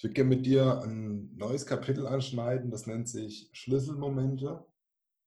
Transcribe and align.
Ich 0.00 0.04
würde 0.04 0.14
gerne 0.14 0.30
mit 0.30 0.46
dir 0.46 0.80
ein 0.80 1.36
neues 1.36 1.66
Kapitel 1.66 2.06
anschneiden, 2.06 2.70
das 2.70 2.86
nennt 2.86 3.06
sich 3.06 3.50
Schlüsselmomente. 3.52 4.64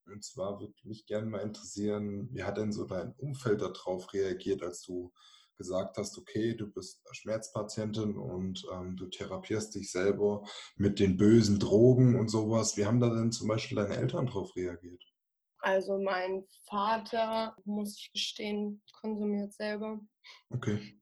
Und 0.08 0.24
zwar 0.24 0.60
würde 0.60 0.74
mich 0.82 1.06
gerne 1.06 1.28
mal 1.28 1.42
interessieren, 1.42 2.28
wie 2.32 2.42
hat 2.42 2.58
denn 2.58 2.72
so 2.72 2.86
dein 2.86 3.14
Umfeld 3.20 3.62
darauf 3.62 4.12
reagiert, 4.14 4.64
als 4.64 4.82
du 4.82 5.14
gesagt 5.60 5.98
hast, 5.98 6.18
okay, 6.18 6.56
du 6.56 6.72
bist 6.72 7.04
Schmerzpatientin 7.12 8.18
und 8.18 8.66
ähm, 8.74 8.96
du 8.96 9.06
therapierst 9.06 9.76
dich 9.76 9.92
selber 9.92 10.44
mit 10.76 11.00
den 11.00 11.18
bösen 11.18 11.60
Drogen 11.60 12.20
und 12.20 12.30
sowas. 12.30 12.76
Wie 12.76 12.88
haben 12.88 13.00
da 13.00 13.14
denn 13.14 13.32
zum 13.32 13.50
Beispiel 13.50 13.76
deine 13.76 13.96
Eltern 13.96 14.26
darauf 14.26 14.56
reagiert? 14.56 15.04
Also 15.60 16.00
mein 16.00 16.48
Vater, 16.68 17.56
muss 17.64 18.00
ich 18.00 18.12
gestehen, 18.12 18.82
konsumiert 19.00 19.54
selber. 19.54 20.00
Okay. 20.50 21.00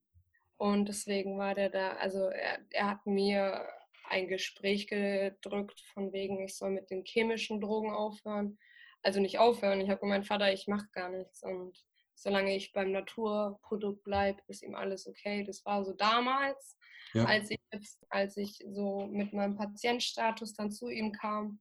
Und 0.61 0.89
deswegen 0.89 1.39
war 1.39 1.55
der 1.55 1.71
da, 1.71 1.93
also 1.93 2.19
er, 2.27 2.59
er 2.69 2.87
hat 2.91 3.07
mir 3.07 3.67
ein 4.07 4.27
Gespräch 4.27 4.85
gedrückt 4.85 5.81
von 5.91 6.13
wegen, 6.13 6.39
ich 6.39 6.55
soll 6.55 6.69
mit 6.69 6.91
den 6.91 7.03
chemischen 7.03 7.59
Drogen 7.59 7.91
aufhören. 7.91 8.59
Also 9.01 9.19
nicht 9.19 9.39
aufhören. 9.39 9.81
Ich 9.81 9.89
habe 9.89 10.01
gemeint, 10.01 10.27
Vater, 10.27 10.53
ich 10.53 10.67
mache 10.67 10.85
gar 10.91 11.09
nichts. 11.09 11.41
Und 11.41 11.75
solange 12.13 12.55
ich 12.55 12.73
beim 12.73 12.91
Naturprodukt 12.91 14.03
bleibe, 14.03 14.39
ist 14.49 14.61
ihm 14.61 14.75
alles 14.75 15.07
okay. 15.07 15.43
Das 15.43 15.65
war 15.65 15.83
so 15.83 15.93
damals, 15.93 16.77
ja. 17.13 17.25
als 17.25 17.49
ich 17.49 17.59
jetzt, 17.73 18.05
als 18.09 18.37
ich 18.37 18.63
so 18.69 19.07
mit 19.07 19.33
meinem 19.33 19.57
Patientstatus 19.57 20.53
dann 20.53 20.69
zu 20.69 20.89
ihm 20.89 21.11
kam, 21.11 21.59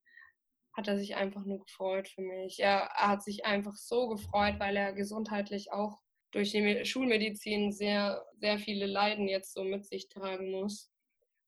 hat 0.74 0.88
er 0.88 0.98
sich 0.98 1.16
einfach 1.16 1.46
nur 1.46 1.60
gefreut 1.60 2.06
für 2.06 2.20
mich. 2.20 2.60
Er, 2.60 2.90
er 2.94 3.08
hat 3.08 3.22
sich 3.22 3.46
einfach 3.46 3.76
so 3.76 4.08
gefreut, 4.08 4.56
weil 4.58 4.76
er 4.76 4.92
gesundheitlich 4.92 5.72
auch 5.72 6.02
durch 6.30 6.52
die 6.52 6.84
Schulmedizin 6.84 7.72
sehr, 7.72 8.24
sehr 8.38 8.58
viele 8.58 8.86
Leiden 8.86 9.28
jetzt 9.28 9.52
so 9.52 9.64
mit 9.64 9.86
sich 9.86 10.08
tragen 10.08 10.50
muss. 10.50 10.90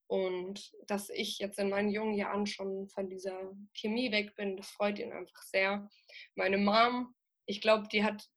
Und 0.07 0.73
dass 0.87 1.09
ich 1.09 1.39
jetzt 1.39 1.57
in 1.57 1.69
meinen 1.69 1.89
jungen 1.89 2.13
Jahren 2.13 2.45
schon 2.45 2.87
von 2.89 3.09
dieser 3.09 3.51
Chemie 3.73 4.11
weg 4.11 4.35
bin, 4.35 4.57
das 4.57 4.67
freut 4.67 4.99
ihn 4.99 5.13
einfach 5.13 5.41
sehr. 5.41 5.89
Meine 6.35 6.57
Mom, 6.57 7.15
ich 7.45 7.61
glaube, 7.61 7.87
die 7.91 8.03
hat, 8.03 8.29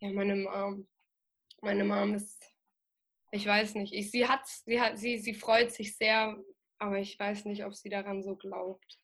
ja, 0.00 0.10
meine 0.12 0.36
Mom, 0.36 0.86
meine 1.60 1.84
Mom 1.84 2.14
ist, 2.14 2.44
ich 3.32 3.46
weiß 3.46 3.74
nicht, 3.74 3.92
ich, 3.94 4.10
sie 4.10 4.28
hat, 4.28 4.46
sie 4.46 4.80
hat, 4.80 4.98
sie, 4.98 5.18
sie 5.18 5.34
freut 5.34 5.72
sich 5.72 5.96
sehr, 5.96 6.38
aber 6.78 6.98
ich 6.98 7.18
weiß 7.18 7.46
nicht, 7.46 7.64
ob 7.64 7.74
sie 7.74 7.88
daran 7.88 8.22
so 8.22 8.36
glaubt. 8.36 9.00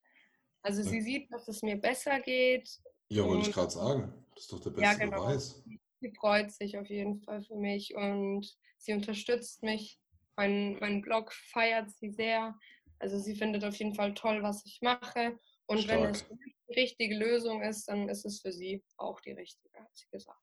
Also 0.62 0.82
sie 0.82 1.00
sieht, 1.00 1.32
dass 1.32 1.48
es 1.48 1.62
mir 1.62 1.76
besser 1.76 2.20
geht. 2.20 2.68
Ja, 3.08 3.24
wollte 3.24 3.48
ich 3.48 3.54
gerade 3.54 3.70
sagen. 3.70 4.12
Das 4.34 4.44
ist 4.44 4.52
doch 4.52 4.60
der 4.60 4.70
beste 4.70 4.84
ja, 4.84 4.94
genau. 4.94 5.22
Beweis. 5.22 5.62
Sie 6.00 6.12
freut 6.12 6.50
sich 6.50 6.78
auf 6.78 6.88
jeden 6.88 7.20
Fall 7.20 7.42
für 7.42 7.56
mich 7.56 7.94
und 7.94 8.46
sie 8.78 8.92
unterstützt 8.92 9.62
mich. 9.62 10.00
Mein, 10.36 10.78
mein 10.80 11.02
Blog 11.02 11.32
feiert 11.32 11.90
sie 11.90 12.10
sehr. 12.10 12.58
Also 12.98 13.18
sie 13.18 13.34
findet 13.34 13.64
auf 13.64 13.76
jeden 13.76 13.94
Fall 13.94 14.14
toll, 14.14 14.42
was 14.42 14.64
ich 14.64 14.80
mache. 14.82 15.38
Und 15.66 15.80
Stark. 15.80 16.00
wenn 16.00 16.10
es 16.10 16.24
die 16.68 16.74
richtige 16.74 17.16
Lösung 17.16 17.62
ist, 17.62 17.86
dann 17.88 18.08
ist 18.08 18.24
es 18.24 18.40
für 18.40 18.52
sie 18.52 18.82
auch 18.96 19.20
die 19.20 19.32
richtige, 19.32 19.72
hat 19.78 19.90
sie 19.94 20.08
gesagt. 20.10 20.38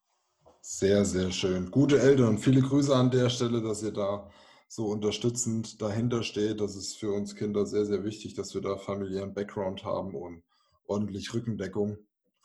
Sehr, 0.62 1.06
sehr 1.06 1.32
schön. 1.32 1.72
Gute 1.72 2.00
Eltern. 2.00 2.38
Viele 2.38 2.62
Grüße 2.62 2.96
an 2.96 3.10
der 3.10 3.30
Stelle, 3.30 3.62
dass 3.62 3.84
ihr 3.84 3.94
da 3.94 4.30
so 4.68 4.88
unterstützend 4.88 5.82
dahinter 5.82 6.24
steht. 6.24 6.60
Das 6.62 6.76
ist 6.76 6.98
für 6.98 7.12
uns 7.12 7.36
Kinder 7.36 7.66
sehr, 7.66 7.86
sehr 7.86 8.04
wichtig, 8.04 8.34
dass 8.34 8.54
wir 8.54 8.62
da 8.62 8.78
familiären 8.78 9.34
Background 9.34 9.84
haben 9.84 10.14
und 10.16 10.44
ordentlich 10.86 11.34
Rückendeckung, 11.34 11.98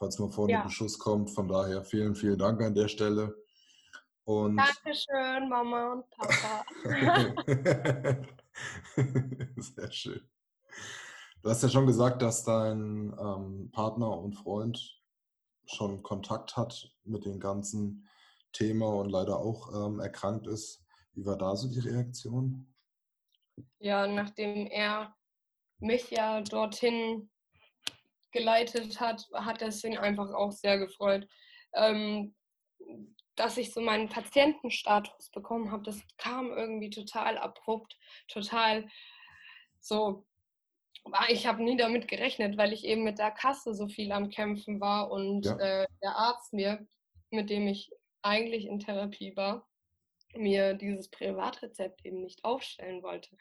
falls 0.02 0.18
man 0.18 0.32
vor 0.32 0.50
ja. 0.50 0.64
Beschuss 0.64 0.98
kommt. 0.98 1.30
Von 1.30 1.46
daher 1.46 1.84
vielen, 1.84 2.16
vielen 2.16 2.36
Dank 2.36 2.60
an 2.60 2.74
der 2.74 2.88
Stelle. 2.88 3.36
Und 4.24 4.56
Dankeschön, 4.56 5.48
Mama 5.48 5.92
und 5.92 6.10
Papa. 6.10 6.64
sehr 9.56 9.92
schön. 9.92 10.28
Du 11.40 11.50
hast 11.50 11.62
ja 11.62 11.68
schon 11.68 11.86
gesagt, 11.86 12.20
dass 12.20 12.42
dein 12.42 13.16
ähm, 13.16 13.70
Partner 13.70 14.18
und 14.18 14.34
Freund 14.34 15.00
schon 15.66 16.02
Kontakt 16.02 16.56
hat 16.56 16.90
mit 17.04 17.24
dem 17.24 17.38
ganzen 17.38 18.08
Thema 18.52 18.88
und 18.88 19.08
leider 19.08 19.38
auch 19.38 19.86
ähm, 19.86 20.00
erkrankt 20.00 20.48
ist. 20.48 20.84
Wie 21.12 21.24
war 21.24 21.38
da 21.38 21.54
so 21.54 21.68
die 21.68 21.78
Reaktion? 21.78 22.74
Ja, 23.78 24.08
nachdem 24.08 24.66
er 24.66 25.14
mich 25.78 26.10
ja 26.10 26.40
dorthin 26.40 27.30
geleitet 28.32 29.00
hat, 29.00 29.28
hat 29.32 29.62
es 29.62 29.84
ihn 29.84 29.96
einfach 29.96 30.32
auch 30.32 30.52
sehr 30.52 30.78
gefreut. 30.78 31.28
Ähm, 31.74 32.34
dass 33.36 33.56
ich 33.56 33.72
so 33.72 33.80
meinen 33.80 34.08
Patientenstatus 34.08 35.30
bekommen 35.30 35.70
habe, 35.72 35.84
das 35.84 36.02
kam 36.18 36.50
irgendwie 36.50 36.90
total 36.90 37.38
abrupt, 37.38 37.96
total 38.28 38.88
so. 39.80 40.26
Ich 41.28 41.46
habe 41.46 41.64
nie 41.64 41.76
damit 41.76 42.06
gerechnet, 42.06 42.56
weil 42.56 42.72
ich 42.72 42.84
eben 42.84 43.02
mit 43.02 43.18
der 43.18 43.32
Kasse 43.32 43.74
so 43.74 43.88
viel 43.88 44.12
am 44.12 44.30
Kämpfen 44.30 44.80
war 44.80 45.10
und 45.10 45.46
ja. 45.46 45.56
äh, 45.58 45.86
der 46.02 46.16
Arzt 46.16 46.52
mir, 46.52 46.86
mit 47.30 47.50
dem 47.50 47.66
ich 47.66 47.90
eigentlich 48.20 48.66
in 48.66 48.78
Therapie 48.78 49.34
war, 49.34 49.66
mir 50.34 50.74
dieses 50.74 51.10
Privatrezept 51.10 52.04
eben 52.04 52.22
nicht 52.22 52.44
aufstellen 52.44 53.02
wollte 53.02 53.36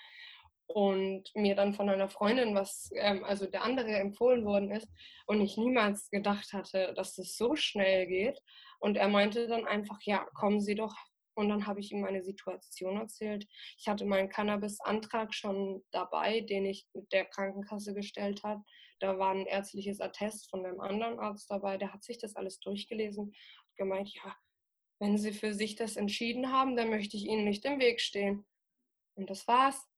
und 0.74 1.24
mir 1.36 1.56
dann 1.56 1.74
von 1.74 1.90
einer 1.90 2.10
Freundin 2.10 2.56
was, 2.56 2.90
ähm, 2.96 3.24
also 3.24 3.46
der 3.46 3.64
andere 3.64 3.92
empfohlen 3.92 4.46
worden 4.46 4.72
ist 4.72 4.90
und 5.26 5.42
ich 5.42 5.58
niemals 5.58 6.10
gedacht 6.10 6.54
hatte, 6.54 6.94
dass 6.96 7.16
das 7.16 7.36
so 7.36 7.56
schnell 7.56 8.08
geht. 8.08 8.40
Und 8.80 8.98
er 8.98 9.08
meinte 9.08 9.48
dann 9.48 9.66
einfach, 9.66 10.00
ja, 10.04 10.26
kommen 10.34 10.60
Sie 10.60 10.76
doch. 10.76 10.96
Und 11.36 11.50
dann 11.50 11.66
habe 11.66 11.80
ich 11.80 11.92
ihm 11.92 12.02
meine 12.02 12.24
Situation 12.24 12.98
erzählt. 12.98 13.48
Ich 13.78 13.88
hatte 13.88 14.06
meinen 14.06 14.30
Cannabis-Antrag 14.30 15.34
schon 15.34 15.84
dabei, 15.92 16.42
den 16.42 16.66
ich 16.66 16.88
mit 16.94 17.12
der 17.14 17.26
Krankenkasse 17.26 17.94
gestellt 17.94 18.44
habe. 18.44 18.64
Da 19.00 19.18
war 19.18 19.32
ein 19.34 19.46
ärztliches 19.46 20.02
Attest 20.02 20.50
von 20.50 20.66
einem 20.66 20.80
anderen 20.80 21.20
Arzt 21.20 21.50
dabei, 21.50 21.78
der 21.78 21.94
hat 21.94 22.04
sich 22.04 22.20
das 22.20 22.36
alles 22.36 22.60
durchgelesen 22.60 23.26
und 23.26 23.76
gemeint, 23.76 24.14
ja, 24.14 24.36
wenn 25.00 25.18
Sie 25.18 25.34
für 25.34 25.54
sich 25.54 25.76
das 25.76 25.96
entschieden 25.96 26.52
haben, 26.52 26.76
dann 26.76 26.92
möchte 26.92 27.18
ich 27.18 27.26
Ihnen 27.26 27.44
nicht 27.44 27.66
im 27.66 27.80
Weg 27.80 28.00
stehen. 28.00 28.46
Und 29.16 29.30
das 29.32 29.48
war's. 29.48 29.91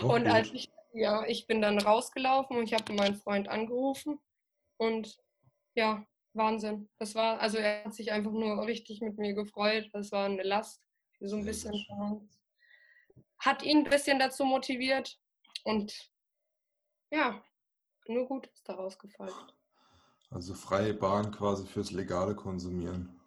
Oh, 0.00 0.14
und 0.14 0.26
als 0.26 0.50
ich, 0.52 0.70
ja, 0.92 1.24
ich 1.26 1.46
bin 1.46 1.62
dann 1.62 1.78
rausgelaufen 1.78 2.56
und 2.56 2.64
ich 2.64 2.74
habe 2.74 2.92
meinen 2.92 3.16
Freund 3.16 3.48
angerufen 3.48 4.18
und 4.76 5.18
ja, 5.74 6.06
Wahnsinn. 6.34 6.88
Das 6.98 7.14
war, 7.14 7.40
also 7.40 7.58
er 7.58 7.84
hat 7.84 7.94
sich 7.94 8.12
einfach 8.12 8.32
nur 8.32 8.66
richtig 8.66 9.00
mit 9.00 9.18
mir 9.18 9.34
gefreut. 9.34 9.88
Das 9.92 10.12
war 10.12 10.26
eine 10.26 10.42
Last, 10.42 10.82
so 11.20 11.36
ein 11.36 11.44
bisschen 11.44 11.72
hat 13.42 13.62
ihn 13.64 13.78
ein 13.78 13.90
bisschen 13.90 14.18
dazu 14.18 14.44
motiviert 14.44 15.18
und 15.64 15.92
ja, 17.10 17.42
nur 18.06 18.26
gut 18.26 18.46
ist 18.46 18.68
daraus 18.68 18.98
gefallen. 18.98 19.34
Also 20.30 20.54
freie 20.54 20.94
Bahn 20.94 21.32
quasi 21.32 21.66
fürs 21.66 21.90
legale 21.90 22.34
Konsumieren. 22.34 23.20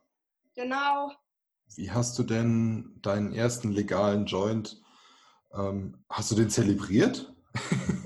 Genau. 0.55 1.11
Wie 1.75 1.91
hast 1.91 2.17
du 2.17 2.23
denn 2.23 2.97
deinen 3.01 3.33
ersten 3.33 3.71
legalen 3.71 4.25
Joint, 4.25 4.81
ähm, 5.57 6.03
hast 6.09 6.31
du 6.31 6.35
den 6.35 6.49
zelebriert? 6.49 7.33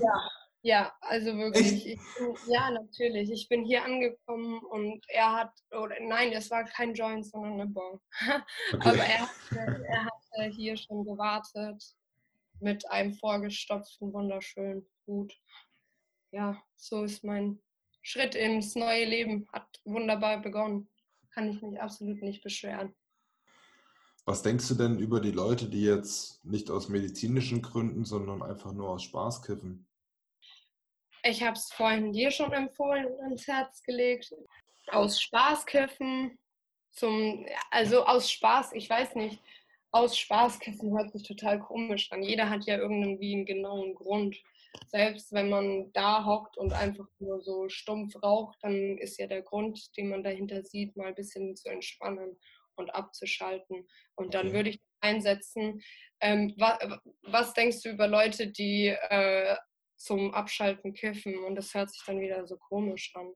Ja, 0.00 0.28
ja, 0.62 0.92
also 1.00 1.36
wirklich. 1.36 1.98
Bin, 2.18 2.36
ja, 2.48 2.70
natürlich. 2.70 3.30
Ich 3.30 3.48
bin 3.48 3.64
hier 3.64 3.84
angekommen 3.84 4.60
und 4.70 5.04
er 5.08 5.32
hat, 5.34 5.52
oder 5.70 5.96
nein, 6.00 6.32
es 6.32 6.50
war 6.50 6.64
kein 6.64 6.94
Joint, 6.94 7.26
sondern 7.26 7.54
eine 7.54 7.66
Bon. 7.66 8.00
Okay. 8.72 8.88
Aber 8.88 8.98
er 8.98 9.20
hatte, 9.20 9.84
er 9.88 10.04
hatte 10.04 10.54
hier 10.54 10.76
schon 10.76 11.04
gewartet 11.04 11.82
mit 12.60 12.88
einem 12.90 13.14
vorgestopften, 13.14 14.12
wunderschönen 14.12 14.86
Hut. 15.06 15.34
Ja, 16.30 16.62
so 16.76 17.04
ist 17.04 17.24
mein 17.24 17.60
Schritt 18.02 18.34
ins 18.34 18.74
neue 18.74 19.04
Leben. 19.06 19.48
Hat 19.52 19.80
wunderbar 19.84 20.40
begonnen 20.40 20.88
kann 21.32 21.50
ich 21.50 21.62
mich 21.62 21.80
absolut 21.80 22.22
nicht 22.22 22.42
beschweren. 22.42 22.94
Was 24.24 24.42
denkst 24.42 24.68
du 24.68 24.74
denn 24.74 24.98
über 24.98 25.20
die 25.20 25.30
Leute, 25.30 25.68
die 25.68 25.82
jetzt 25.82 26.44
nicht 26.44 26.70
aus 26.70 26.88
medizinischen 26.88 27.62
Gründen, 27.62 28.04
sondern 28.04 28.42
einfach 28.42 28.72
nur 28.72 28.90
aus 28.90 29.02
Spaß 29.04 29.42
kiffen? 29.42 29.86
Ich 31.22 31.42
habe 31.42 31.56
es 31.56 31.70
vorhin 31.72 32.12
dir 32.12 32.30
schon 32.30 32.52
empfohlen 32.52 33.06
und 33.06 33.20
ans 33.20 33.46
Herz 33.46 33.82
gelegt. 33.82 34.34
Aus 34.88 35.20
Spaß 35.20 35.66
kiffen, 35.66 36.38
zum, 36.90 37.46
also 37.70 38.04
aus 38.04 38.30
Spaß, 38.30 38.72
ich 38.72 38.88
weiß 38.88 39.14
nicht, 39.16 39.40
aus 39.90 40.16
Spaß 40.16 40.60
kiffen 40.60 40.96
hört 40.96 41.12
sich 41.12 41.26
total 41.26 41.60
komisch 41.60 42.10
an. 42.12 42.22
Jeder 42.22 42.48
hat 42.48 42.64
ja 42.64 42.78
irgendwie 42.78 43.34
einen 43.34 43.46
genauen 43.46 43.94
Grund 43.94 44.36
selbst 44.88 45.32
wenn 45.32 45.48
man 45.48 45.92
da 45.92 46.24
hockt 46.24 46.56
und 46.56 46.72
einfach 46.72 47.06
nur 47.18 47.40
so 47.40 47.68
stumpf 47.68 48.22
raucht, 48.22 48.58
dann 48.62 48.98
ist 48.98 49.18
ja 49.18 49.26
der 49.26 49.42
Grund, 49.42 49.96
den 49.96 50.08
man 50.08 50.22
dahinter 50.22 50.62
sieht, 50.62 50.96
mal 50.96 51.08
ein 51.08 51.14
bisschen 51.14 51.56
zu 51.56 51.68
entspannen 51.68 52.38
und 52.80 52.90
abzuschalten. 52.90 53.86
Und 54.16 54.34
dann 54.34 54.48
okay. 54.48 54.56
würde 54.56 54.70
ich 54.70 54.80
einsetzen. 55.00 55.82
Ähm, 56.20 56.54
was, 56.58 56.78
was, 57.22 57.54
denkst 57.54 57.82
du 57.82 57.90
über 57.90 58.08
Leute, 58.08 58.48
die 58.48 58.88
äh, 58.88 59.56
zum 59.96 60.34
Abschalten 60.34 60.92
kiffen? 60.92 61.38
Und 61.44 61.54
das 61.54 61.72
hört 61.74 61.90
sich 61.90 62.02
dann 62.04 62.20
wieder 62.20 62.46
so 62.46 62.56
komisch 62.56 63.12
an. 63.14 63.32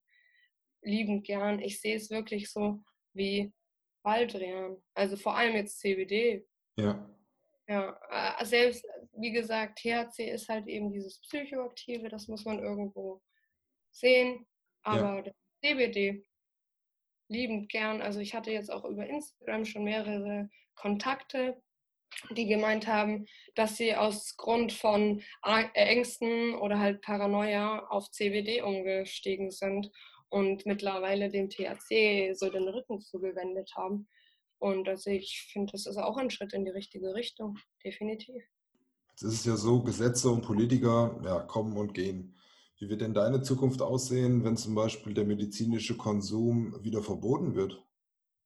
Liebend 0.82 1.24
gern. 1.24 1.60
Ich 1.60 1.80
sehe 1.80 1.96
es 1.96 2.10
wirklich 2.10 2.50
so 2.50 2.82
wie 3.14 3.52
Baldrian. 4.02 4.82
Also 4.94 5.16
vor 5.16 5.36
allem 5.36 5.54
jetzt 5.54 5.78
CBD. 5.80 6.46
Ja. 6.76 7.10
Ja, 7.66 7.98
äh, 8.10 8.44
selbst, 8.44 8.84
wie 9.12 9.32
gesagt, 9.32 9.78
THC 9.78 10.30
ist 10.30 10.50
halt 10.50 10.66
eben 10.66 10.92
dieses 10.92 11.18
Psychoaktive, 11.20 12.10
das 12.10 12.28
muss 12.28 12.44
man 12.44 12.58
irgendwo 12.58 13.22
sehen. 13.90 14.46
Aber 14.82 15.16
ja. 15.16 15.22
das 15.22 15.34
CBD 15.62 16.26
liebend 17.28 17.68
gern. 17.70 18.00
Also 18.00 18.20
ich 18.20 18.34
hatte 18.34 18.50
jetzt 18.50 18.70
auch 18.70 18.84
über 18.84 19.06
Instagram 19.06 19.64
schon 19.64 19.84
mehrere 19.84 20.48
Kontakte, 20.74 21.60
die 22.30 22.46
gemeint 22.46 22.86
haben, 22.86 23.26
dass 23.54 23.76
sie 23.76 23.94
aus 23.94 24.36
Grund 24.36 24.72
von 24.72 25.22
Ängsten 25.74 26.54
oder 26.54 26.78
halt 26.78 27.02
Paranoia 27.02 27.86
auf 27.88 28.10
CBD 28.10 28.62
umgestiegen 28.62 29.50
sind 29.50 29.90
und 30.28 30.66
mittlerweile 30.66 31.30
dem 31.30 31.48
THC 31.48 32.34
so 32.34 32.50
den 32.50 32.68
Rücken 32.68 33.00
zugewendet 33.00 33.72
haben. 33.76 34.08
Und 34.58 34.88
also 34.88 35.10
ich 35.10 35.46
finde, 35.52 35.72
das 35.72 35.86
ist 35.86 35.96
auch 35.96 36.16
ein 36.16 36.30
Schritt 36.30 36.52
in 36.52 36.64
die 36.64 36.70
richtige 36.70 37.14
Richtung, 37.14 37.58
definitiv. 37.84 38.42
Es 39.16 39.22
ist 39.22 39.46
ja 39.46 39.56
so, 39.56 39.82
Gesetze 39.82 40.30
und 40.30 40.42
Politiker 40.42 41.20
ja, 41.24 41.40
kommen 41.40 41.76
und 41.76 41.94
gehen. 41.94 42.34
Wie 42.84 42.90
wird 42.90 43.00
denn 43.00 43.14
deine 43.14 43.40
Zukunft 43.40 43.80
aussehen, 43.80 44.44
wenn 44.44 44.58
zum 44.58 44.74
Beispiel 44.74 45.14
der 45.14 45.24
medizinische 45.24 45.96
Konsum 45.96 46.84
wieder 46.84 47.02
verboten 47.02 47.54
wird? 47.54 47.82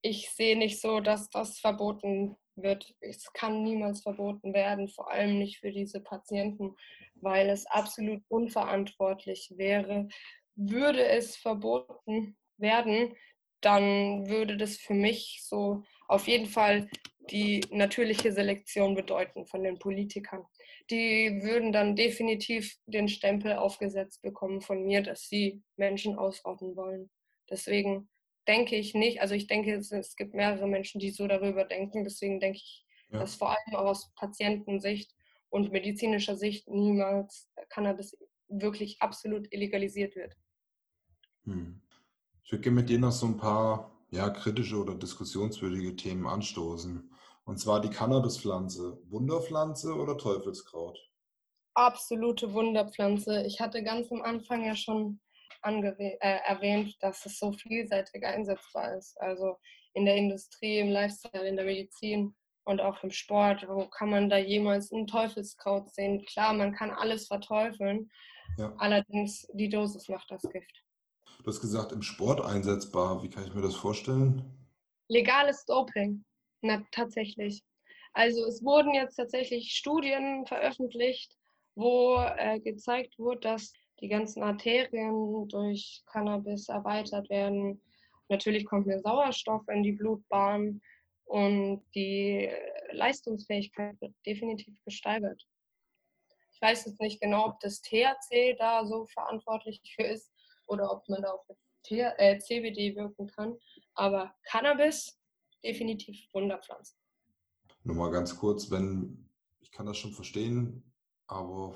Ich 0.01 0.31
sehe 0.31 0.57
nicht 0.57 0.81
so, 0.81 1.01
dass 1.01 1.29
das 1.29 1.59
verboten 1.59 2.37
wird. 2.55 2.95
Es 3.01 3.33
kann 3.33 3.65
niemals 3.65 4.03
verboten 4.03 4.55
werden, 4.55 4.89
vor 4.91 5.11
allem 5.11 5.41
nicht 5.41 5.59
für 5.59 5.73
diese 5.73 5.99
Patienten, 5.99 6.77
weil 7.17 7.49
es 7.49 7.67
absolut 7.67 8.23
unverantwortlich 8.29 9.55
wäre. 9.57 10.07
Würde 10.55 11.05
es 11.05 11.35
verboten 11.35 12.37
werden, 12.59 13.17
dann 13.61 14.29
würde 14.29 14.57
das 14.57 14.77
für 14.77 14.95
mich 14.95 15.41
so 15.43 15.83
auf 16.07 16.29
jeden 16.29 16.47
Fall 16.47 16.89
die 17.33 17.65
natürliche 17.73 18.31
Selektion 18.31 18.95
bedeuten 18.95 19.47
von 19.47 19.65
den 19.65 19.81
Politikern. 19.81 20.45
Die 20.91 21.41
würden 21.43 21.73
dann 21.73 21.97
definitiv 21.97 22.77
den 22.87 23.09
Stempel 23.09 23.55
aufgesetzt 23.55 24.23
bekommen 24.23 24.63
von 24.63 24.85
mir, 24.85 25.03
dass 25.03 25.29
sie 25.29 25.63
Menschen 25.77 26.17
ausrotten 26.17 26.77
wollen. 26.77 27.11
Deswegen 27.51 28.09
denke 28.47 28.77
ich 28.77 28.95
nicht, 28.95 29.21
also 29.21 29.35
ich 29.35 29.47
denke, 29.47 29.75
es, 29.75 30.17
gibt 30.17 30.35
mehrere 30.35 30.67
Menschen, 30.67 30.99
die 30.99 31.11
so 31.11 31.27
darüber 31.27 31.65
denken. 31.65 32.05
Deswegen 32.05 32.41
denke 32.41 32.59
ich, 32.59 32.87
ja. 33.11 33.19
dass 33.21 33.35
vor 33.35 33.51
allem 33.51 33.77
aus 33.77 34.11
Patientensicht 34.15 35.15
und 35.51 35.73
medizinischer 35.73 36.37
Sicht 36.37 36.69
niemals 36.69 37.51
Cannabis 37.69 38.17
wirklich 38.49 39.01
absolut 39.03 39.53
illegalisiert 39.53 40.17
wird. 40.17 40.35
Hm. 41.45 41.83
Ich 42.43 42.53
würde 42.53 42.63
gerne 42.63 42.77
mit 42.77 42.89
dir 42.89 42.99
noch 42.99 43.13
so 43.13 43.27
ein 43.27 43.37
paar 43.37 43.95
ja, 44.11 44.31
kritische 44.31 44.77
oder 44.77 44.95
diskussionswürdige 44.95 45.97
Themen 45.97 46.27
anstoßen. 46.27 47.11
Und 47.49 47.57
zwar 47.57 47.81
die 47.81 47.89
Cannabispflanze. 47.89 48.99
Wunderpflanze 49.09 49.95
oder 49.95 50.19
Teufelskraut? 50.19 50.99
Absolute 51.73 52.53
Wunderpflanze. 52.53 53.43
Ich 53.47 53.59
hatte 53.59 53.83
ganz 53.83 54.13
am 54.13 54.21
Anfang 54.21 54.67
ja 54.67 54.77
schon 54.77 55.19
äh, 55.63 56.19
erwähnt, 56.21 56.95
dass 57.01 57.25
es 57.25 57.39
so 57.39 57.53
vielseitig 57.53 58.23
einsetzbar 58.23 58.99
ist. 58.99 59.19
Also 59.19 59.57
in 59.95 60.05
der 60.05 60.17
Industrie, 60.17 60.81
im 60.81 60.91
Lifestyle, 60.91 61.49
in 61.49 61.57
der 61.57 61.65
Medizin 61.65 62.37
und 62.65 62.83
auch 62.83 63.03
im 63.03 63.11
Sport. 63.11 63.67
Wo 63.67 63.89
kann 63.89 64.11
man 64.11 64.29
da 64.29 64.37
jemals 64.37 64.93
ein 64.93 65.07
Teufelskraut 65.07 65.89
sehen? 65.89 66.27
Klar, 66.27 66.53
man 66.53 66.75
kann 66.75 66.91
alles 66.91 67.29
verteufeln. 67.29 68.11
Ja. 68.59 68.75
Allerdings 68.77 69.49
die 69.55 69.71
Dosis 69.71 70.07
macht 70.11 70.31
das 70.31 70.43
Gift. 70.43 70.85
Du 71.43 71.47
hast 71.47 71.63
gesagt, 71.63 71.93
im 71.93 72.03
Sport 72.03 72.43
einsetzbar. 72.43 73.23
Wie 73.23 73.31
kann 73.31 73.47
ich 73.47 73.55
mir 73.55 73.63
das 73.63 73.75
vorstellen? 73.75 74.55
Legales 75.09 75.65
Doping, 75.65 76.27
na, 76.63 76.83
tatsächlich. 76.93 77.63
Also 78.13 78.45
es 78.47 78.65
wurden 78.65 78.95
jetzt 78.95 79.17
tatsächlich 79.17 79.73
Studien 79.73 80.47
veröffentlicht, 80.47 81.37
wo 81.75 82.17
äh, 82.17 82.59
gezeigt 82.61 83.19
wurde, 83.19 83.41
dass 83.41 83.73
die 84.01 84.09
ganzen 84.09 84.43
Arterien 84.43 85.47
durch 85.49 86.03
Cannabis 86.07 86.69
erweitert 86.69 87.29
werden. 87.31 87.81
Natürlich 88.29 88.65
kommt 88.65 88.87
mehr 88.87 89.01
Sauerstoff 89.01 89.67
in 89.69 89.83
die 89.83 89.93
Blutbahn 89.93 90.81
und 91.25 91.83
die 91.95 92.51
Leistungsfähigkeit 92.93 94.01
wird 94.01 94.15
definitiv 94.27 94.75
gesteigert. 94.85 95.47
Ich 96.53 96.61
weiß 96.61 96.87
jetzt 96.87 97.01
nicht 97.01 97.21
genau, 97.21 97.47
ob 97.47 97.61
das 97.61 97.81
THC 97.83 98.57
da 98.59 98.85
so 98.85 99.07
verantwortlich 99.07 99.81
für 99.95 100.03
ist, 100.03 100.33
oder 100.69 100.93
ob 100.93 101.09
man 101.09 101.23
da 101.23 101.33
auch 101.33 101.45
mit 101.49 101.59
äh, 101.91 102.39
CBD 102.39 102.95
wirken 102.95 103.27
kann. 103.27 103.59
Aber 103.95 104.35
Cannabis, 104.45 105.18
definitiv 105.65 106.17
Wunderpflanze. 106.33 106.95
Nur 107.85 107.97
mal 107.97 108.11
ganz 108.11 108.37
kurz, 108.37 108.71
wenn, 108.71 109.29
ich 109.61 109.71
kann 109.71 109.87
das 109.87 109.97
schon 109.97 110.13
verstehen, 110.13 110.93
aber 111.27 111.75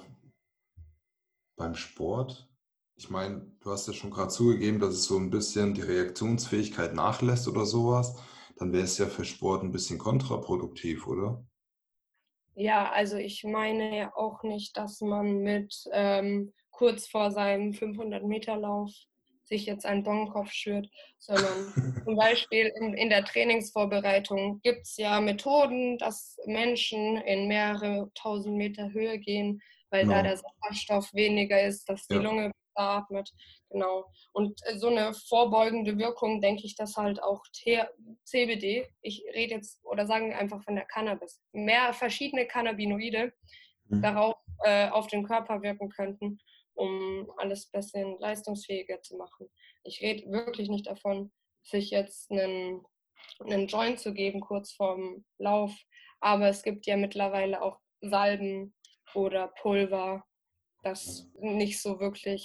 beim 1.57 1.75
Sport, 1.75 2.49
ich 2.97 3.11
meine, 3.11 3.51
du 3.61 3.71
hast 3.71 3.87
ja 3.87 3.93
schon 3.93 4.11
gerade 4.11 4.31
zugegeben, 4.31 4.81
dass 4.81 4.95
es 4.95 5.05
so 5.05 5.17
ein 5.17 5.31
bisschen 5.31 5.75
die 5.75 5.83
Reaktionsfähigkeit 5.83 6.95
nachlässt 6.95 7.49
oder 7.49 7.65
sowas, 7.65 8.17
dann 8.57 8.73
wäre 8.73 8.85
es 8.85 8.99
ja 8.99 9.07
für 9.07 9.25
Sport 9.25 9.63
ein 9.63 9.73
bisschen 9.73 9.99
kontraproduktiv, 9.99 11.07
oder? 11.07 11.45
Ja, 12.55 12.91
also 12.91 13.17
ich 13.17 13.45
meine 13.45 13.97
ja 13.97 14.15
auch 14.15 14.43
nicht, 14.43 14.77
dass 14.77 15.01
man 15.01 15.39
mit 15.39 15.85
ähm, 15.93 16.53
kurz 16.71 17.07
vor 17.07 17.31
seinem 17.31 17.73
500-Meter-Lauf 17.73 18.93
sich 19.53 19.67
jetzt 19.67 19.85
einen 19.85 20.03
Bonkopf 20.03 20.51
schürt, 20.51 20.89
sondern 21.19 21.73
zum 22.05 22.17
Beispiel 22.17 22.73
in, 22.81 22.95
in 22.95 23.11
der 23.11 23.25
Trainingsvorbereitung 23.25 24.61
gibt 24.63 24.87
es 24.87 24.97
ja 24.97 25.21
Methoden, 25.21 25.99
dass 25.99 26.39
Menschen 26.47 27.19
in 27.19 27.49
mehrere 27.49 28.11
tausend 28.15 28.57
Meter 28.57 28.93
Höhe 28.93 29.19
gehen, 29.19 29.61
weil 29.91 30.05
genau. 30.05 30.17
da 30.17 30.23
der 30.23 30.39
Sauerstoff 30.39 31.13
weniger 31.13 31.63
ist, 31.63 31.87
dass 31.89 32.07
die 32.07 32.15
ja. 32.15 32.23
Lunge 32.23 32.51
atmet. 32.75 33.31
Genau. 33.69 34.07
Und 34.33 34.59
äh, 34.65 34.79
so 34.79 34.89
eine 34.89 35.13
vorbeugende 35.13 35.99
Wirkung, 35.99 36.41
denke 36.41 36.65
ich, 36.65 36.75
dass 36.75 36.97
halt 36.97 37.23
auch 37.23 37.43
CBD, 38.25 38.89
ich 39.03 39.23
rede 39.35 39.57
jetzt 39.57 39.85
oder 39.85 40.07
sagen 40.07 40.31
wir 40.31 40.39
einfach 40.39 40.63
von 40.65 40.77
der 40.77 40.87
Cannabis, 40.87 41.43
mehr 41.53 41.93
verschiedene 41.93 42.47
Cannabinoide 42.47 43.35
mhm. 43.89 44.01
darauf 44.01 44.37
äh, 44.65 44.89
auf 44.89 45.09
den 45.09 45.25
Körper 45.25 45.61
wirken 45.61 45.91
könnten 45.91 46.39
um 46.75 47.31
alles 47.37 47.67
ein 47.67 47.81
bisschen 47.81 48.19
leistungsfähiger 48.19 49.03
zu 49.03 49.17
machen. 49.17 49.49
Ich 49.85 50.01
rede 50.01 50.31
wirklich 50.31 50.69
nicht 50.69 50.87
davon, 50.87 51.33
sich 51.63 51.91
jetzt 51.91 52.31
einen, 52.31 52.85
einen 53.41 53.67
Joint 53.67 54.01
zu 54.01 54.13
geben 54.13 54.41
kurz 54.41 54.73
vorm 54.73 55.25
Lauf, 55.39 55.73
aber 56.21 56.49
es 56.49 56.63
gibt 56.63 56.87
ja 56.87 56.97
mittlerweile 56.97 57.63
auch 57.63 57.79
Salben 58.01 58.75
oder 59.15 59.49
Pulver, 59.61 60.25
das 60.83 61.29
nicht 61.39 61.81
so 61.81 62.01
wirklich 62.01 62.45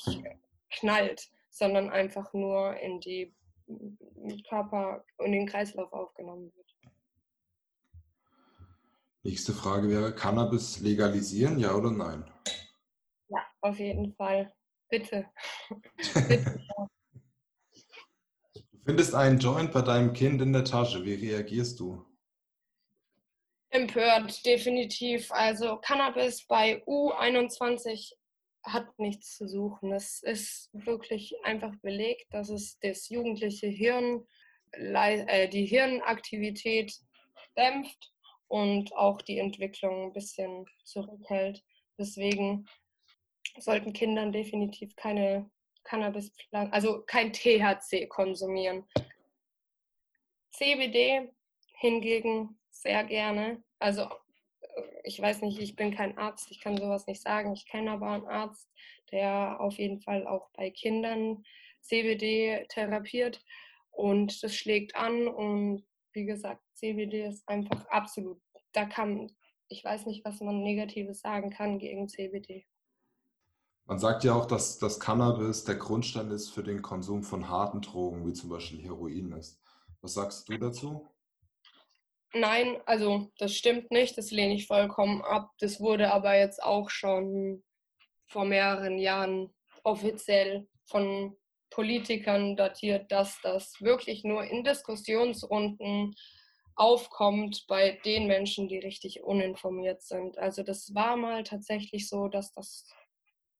knallt, 0.71 1.27
sondern 1.49 1.89
einfach 1.89 2.33
nur 2.33 2.75
in 2.77 2.99
die 2.99 3.33
Körper 4.47 5.03
und 5.17 5.31
den 5.31 5.47
Kreislauf 5.47 5.91
aufgenommen 5.91 6.51
wird. 6.55 6.67
Nächste 9.23 9.53
Frage 9.53 9.89
wäre, 9.89 10.15
Cannabis 10.15 10.79
legalisieren, 10.79 11.59
ja 11.59 11.73
oder 11.73 11.91
nein? 11.91 12.23
Auf 13.61 13.79
jeden 13.79 14.13
Fall. 14.13 14.53
Bitte. 14.89 15.25
Bitte. 16.27 16.63
Du 18.53 18.79
findest 18.85 19.15
einen 19.15 19.39
Joint 19.39 19.71
bei 19.71 19.81
deinem 19.81 20.13
Kind 20.13 20.41
in 20.41 20.53
der 20.53 20.63
Tasche. 20.63 21.03
Wie 21.03 21.15
reagierst 21.15 21.79
du? 21.79 22.05
Empört, 23.69 24.45
definitiv. 24.45 25.31
Also 25.31 25.77
Cannabis 25.77 26.45
bei 26.47 26.83
U21 26.85 28.13
hat 28.63 28.97
nichts 28.97 29.37
zu 29.37 29.47
suchen. 29.47 29.91
Es 29.91 30.23
ist 30.23 30.69
wirklich 30.73 31.35
einfach 31.43 31.75
belegt, 31.81 32.33
dass 32.33 32.49
es 32.49 32.79
das 32.79 33.09
jugendliche 33.09 33.67
Hirn, 33.67 34.25
äh, 34.71 35.49
die 35.49 35.65
Hirnaktivität 35.65 36.93
dämpft 37.57 38.13
und 38.47 38.93
auch 38.95 39.21
die 39.21 39.39
Entwicklung 39.39 40.07
ein 40.07 40.13
bisschen 40.13 40.65
zurückhält. 40.83 41.63
Deswegen 41.97 42.67
sollten 43.59 43.93
Kindern 43.93 44.31
definitiv 44.31 44.95
keine 44.95 45.49
Cannabispflanzen, 45.83 46.73
also 46.73 47.03
kein 47.05 47.31
THC 47.31 48.07
konsumieren. 48.07 48.85
CBD 50.51 51.29
hingegen 51.79 52.59
sehr 52.69 53.03
gerne. 53.03 53.63
Also 53.79 54.03
äh, 54.03 54.81
ich 55.03 55.21
weiß 55.21 55.41
nicht, 55.41 55.59
ich 55.59 55.75
bin 55.75 55.95
kein 55.95 56.17
Arzt, 56.17 56.51
ich 56.51 56.59
kann 56.59 56.77
sowas 56.77 57.07
nicht 57.07 57.21
sagen. 57.21 57.53
Ich 57.53 57.67
kenne 57.67 57.91
aber 57.91 58.11
einen 58.11 58.27
Arzt, 58.27 58.69
der 59.11 59.59
auf 59.59 59.77
jeden 59.77 60.01
Fall 60.01 60.27
auch 60.27 60.49
bei 60.53 60.69
Kindern 60.69 61.43
CBD 61.81 62.65
therapiert 62.69 63.43
und 63.91 64.43
das 64.43 64.55
schlägt 64.55 64.95
an 64.95 65.27
und 65.27 65.85
wie 66.13 66.25
gesagt, 66.25 66.61
CBD 66.73 67.25
ist 67.25 67.47
einfach 67.47 67.87
absolut, 67.87 68.41
da 68.71 68.85
kann, 68.85 69.31
ich 69.69 69.83
weiß 69.83 70.05
nicht, 70.05 70.23
was 70.25 70.39
man 70.39 70.61
Negatives 70.61 71.21
sagen 71.21 71.49
kann 71.49 71.79
gegen 71.79 72.07
CBD. 72.07 72.65
Man 73.87 73.99
sagt 73.99 74.25
ja 74.25 74.33
auch, 74.33 74.45
dass 74.45 74.79
das 74.79 74.99
Cannabis 74.99 75.63
der 75.63 75.75
Grundstein 75.75 76.29
ist 76.31 76.49
für 76.49 76.61
den 76.61 76.81
Konsum 76.81 77.23
von 77.23 77.47
harten 77.47 77.81
Drogen, 77.81 78.27
wie 78.27 78.33
zum 78.33 78.49
Beispiel 78.49 78.83
Heroin 78.83 79.31
ist. 79.31 79.61
Was 80.01 80.13
sagst 80.13 80.49
du 80.49 80.57
dazu? 80.57 81.07
Nein, 82.33 82.77
also 82.85 83.31
das 83.37 83.55
stimmt 83.55 83.89
nicht, 83.89 84.17
das 84.17 84.31
lehne 84.31 84.55
ich 84.55 84.67
vollkommen 84.67 85.21
ab. 85.21 85.51
Das 85.59 85.79
wurde 85.79 86.11
aber 86.11 86.37
jetzt 86.37 86.61
auch 86.61 86.89
schon 86.89 87.63
vor 88.25 88.43
mehreren 88.43 88.97
Jahren 88.97 89.55
offiziell 89.83 90.67
von 90.83 91.37
Politikern 91.69 92.57
datiert, 92.57 93.09
dass 93.11 93.39
das 93.41 93.81
wirklich 93.81 94.25
nur 94.25 94.43
in 94.43 94.65
Diskussionsrunden 94.65 96.13
aufkommt 96.75 97.65
bei 97.69 97.99
den 98.03 98.27
Menschen, 98.27 98.67
die 98.67 98.79
richtig 98.79 99.23
uninformiert 99.23 100.01
sind. 100.01 100.37
Also 100.37 100.61
das 100.61 100.93
war 100.93 101.15
mal 101.15 101.43
tatsächlich 101.43 102.09
so, 102.09 102.27
dass 102.27 102.51
das 102.51 102.85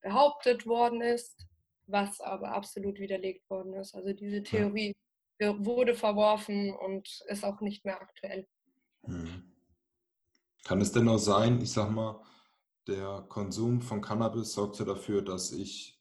behauptet 0.08 0.66
worden 0.66 1.02
ist, 1.02 1.46
was 1.88 2.22
aber 2.22 2.54
absolut 2.54 2.98
widerlegt 2.98 3.50
worden 3.50 3.74
ist. 3.74 3.94
Also 3.94 4.14
diese 4.14 4.42
Theorie 4.42 4.94
wurde 5.40 5.96
verworfen 5.96 6.74
und 6.74 7.08
ist 7.28 7.44
auch 7.44 7.60
nicht 7.62 7.84
mehr 7.84 8.02
aktuell. 8.02 8.48
Hm. 9.04 9.54
Kann 10.64 10.82
es 10.82 10.92
denn 10.92 11.08
auch 11.10 11.18
sein, 11.18 11.62
ich 11.62 11.72
sag 11.72 11.92
mal, 11.92 12.24
der 12.88 13.26
Konsum 13.28 13.82
von 13.82 14.02
Cannabis 14.02 14.54
sorgt 14.54 14.80
ja 14.80 14.86
dafür, 14.86 15.22
dass 15.22 15.52
ich, 15.52 16.00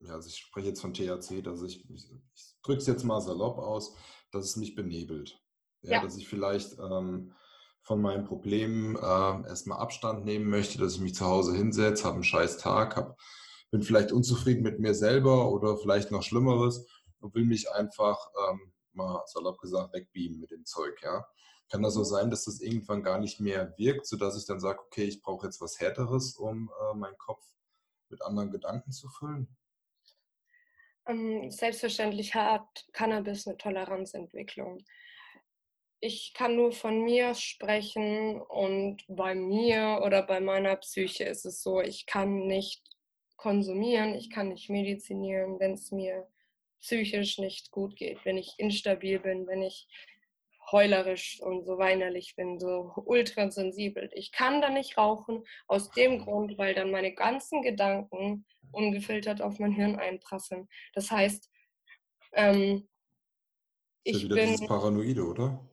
ja, 0.00 0.14
also 0.14 0.28
ich 0.28 0.38
spreche 0.38 0.68
jetzt 0.68 0.80
von 0.80 0.92
THC, 0.92 1.42
dass 1.42 1.62
ich, 1.62 1.88
ich, 1.88 2.10
ich 2.34 2.56
drücke 2.62 2.80
es 2.80 2.86
jetzt 2.86 3.04
mal 3.04 3.20
salopp 3.20 3.58
aus, 3.58 3.96
dass 4.32 4.44
es 4.44 4.56
mich 4.56 4.74
benebelt. 4.74 5.40
Ja, 5.82 5.92
ja. 5.92 6.02
Dass 6.02 6.16
ich 6.16 6.28
vielleicht 6.28 6.78
ähm, 6.78 7.32
von 7.82 8.00
meinen 8.00 8.24
Problemen 8.24 8.96
äh, 8.96 9.48
erstmal 9.48 9.78
Abstand 9.78 10.24
nehmen 10.24 10.48
möchte, 10.48 10.78
dass 10.78 10.94
ich 10.94 11.00
mich 11.00 11.14
zu 11.14 11.26
Hause 11.26 11.56
hinsetze, 11.56 12.04
habe 12.04 12.14
einen 12.14 12.24
scheiß 12.24 12.58
Tag, 12.58 12.96
hab, 12.96 13.18
bin 13.70 13.82
vielleicht 13.82 14.12
unzufrieden 14.12 14.62
mit 14.62 14.78
mir 14.78 14.94
selber 14.94 15.50
oder 15.50 15.76
vielleicht 15.76 16.10
noch 16.10 16.22
Schlimmeres 16.22 16.86
und 17.20 17.34
will 17.34 17.44
mich 17.44 17.70
einfach, 17.72 18.18
ähm, 18.48 18.72
mal 18.92 19.22
salopp 19.26 19.58
gesagt, 19.58 19.94
wegbeamen 19.94 20.38
mit 20.38 20.50
dem 20.50 20.64
Zeug. 20.64 21.02
Ja? 21.02 21.26
Kann 21.70 21.82
das 21.82 21.94
so 21.94 22.04
sein, 22.04 22.30
dass 22.30 22.44
das 22.44 22.60
irgendwann 22.60 23.02
gar 23.02 23.18
nicht 23.18 23.40
mehr 23.40 23.74
wirkt, 23.78 24.06
sodass 24.06 24.38
ich 24.38 24.46
dann 24.46 24.60
sage, 24.60 24.80
okay, 24.80 25.04
ich 25.04 25.22
brauche 25.22 25.46
jetzt 25.46 25.60
was 25.60 25.80
Härteres, 25.80 26.36
um 26.36 26.70
äh, 26.80 26.94
meinen 26.96 27.16
Kopf 27.18 27.44
mit 28.10 28.22
anderen 28.22 28.50
Gedanken 28.50 28.92
zu 28.92 29.08
füllen? 29.08 29.56
Ähm, 31.06 31.50
selbstverständlich 31.50 32.34
hat 32.34 32.86
Cannabis 32.92 33.46
eine 33.46 33.56
Toleranzentwicklung 33.56 34.84
ich 36.04 36.34
kann 36.34 36.56
nur 36.56 36.72
von 36.72 37.04
mir 37.04 37.32
sprechen 37.36 38.42
und 38.42 39.04
bei 39.06 39.36
mir 39.36 40.00
oder 40.04 40.22
bei 40.22 40.40
meiner 40.40 40.74
Psyche 40.74 41.24
ist 41.24 41.46
es 41.46 41.62
so, 41.62 41.80
ich 41.80 42.06
kann 42.06 42.48
nicht 42.48 42.82
konsumieren, 43.36 44.16
ich 44.16 44.28
kann 44.28 44.48
nicht 44.48 44.68
medizinieren, 44.68 45.60
wenn 45.60 45.74
es 45.74 45.92
mir 45.92 46.26
psychisch 46.80 47.38
nicht 47.38 47.70
gut 47.70 47.94
geht, 47.94 48.24
wenn 48.24 48.36
ich 48.36 48.54
instabil 48.58 49.20
bin, 49.20 49.46
wenn 49.46 49.62
ich 49.62 49.86
heulerisch 50.72 51.40
und 51.40 51.64
so 51.66 51.78
weinerlich 51.78 52.34
bin, 52.34 52.58
so 52.58 52.92
ultrasensibel. 52.96 54.10
Ich 54.12 54.32
kann 54.32 54.60
da 54.60 54.70
nicht 54.70 54.98
rauchen, 54.98 55.44
aus 55.68 55.92
dem 55.92 56.18
Grund, 56.18 56.58
weil 56.58 56.74
dann 56.74 56.90
meine 56.90 57.14
ganzen 57.14 57.62
Gedanken 57.62 58.44
ungefiltert 58.72 59.40
auf 59.40 59.60
mein 59.60 59.72
Hirn 59.72 59.94
einprasseln. 59.94 60.68
Das 60.94 61.12
heißt, 61.12 61.48
ähm, 62.32 62.88
ich 64.02 64.22
ja 64.22 64.34
bin. 64.34 64.48
Dieses 64.48 64.66
Paranoide, 64.66 65.24
oder? 65.24 65.68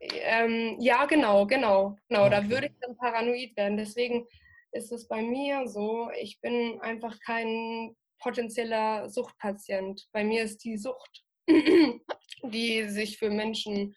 Ähm, 0.00 0.76
ja, 0.80 1.04
genau, 1.04 1.46
genau, 1.46 1.96
genau. 2.08 2.26
Okay. 2.26 2.30
Da 2.30 2.48
würde 2.48 2.66
ich 2.66 2.78
dann 2.80 2.96
paranoid 2.96 3.56
werden. 3.56 3.76
Deswegen 3.76 4.26
ist 4.72 4.92
es 4.92 5.06
bei 5.06 5.22
mir 5.22 5.66
so, 5.68 6.10
ich 6.18 6.40
bin 6.40 6.80
einfach 6.80 7.18
kein 7.20 7.94
potenzieller 8.18 9.08
Suchtpatient. 9.08 10.08
Bei 10.12 10.24
mir 10.24 10.44
ist 10.44 10.64
die 10.64 10.76
Sucht, 10.76 11.24
die 12.42 12.88
sich 12.88 13.18
für 13.18 13.30
Menschen 13.30 13.94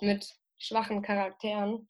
mit 0.00 0.28
schwachen 0.58 1.02
Charakteren, 1.02 1.88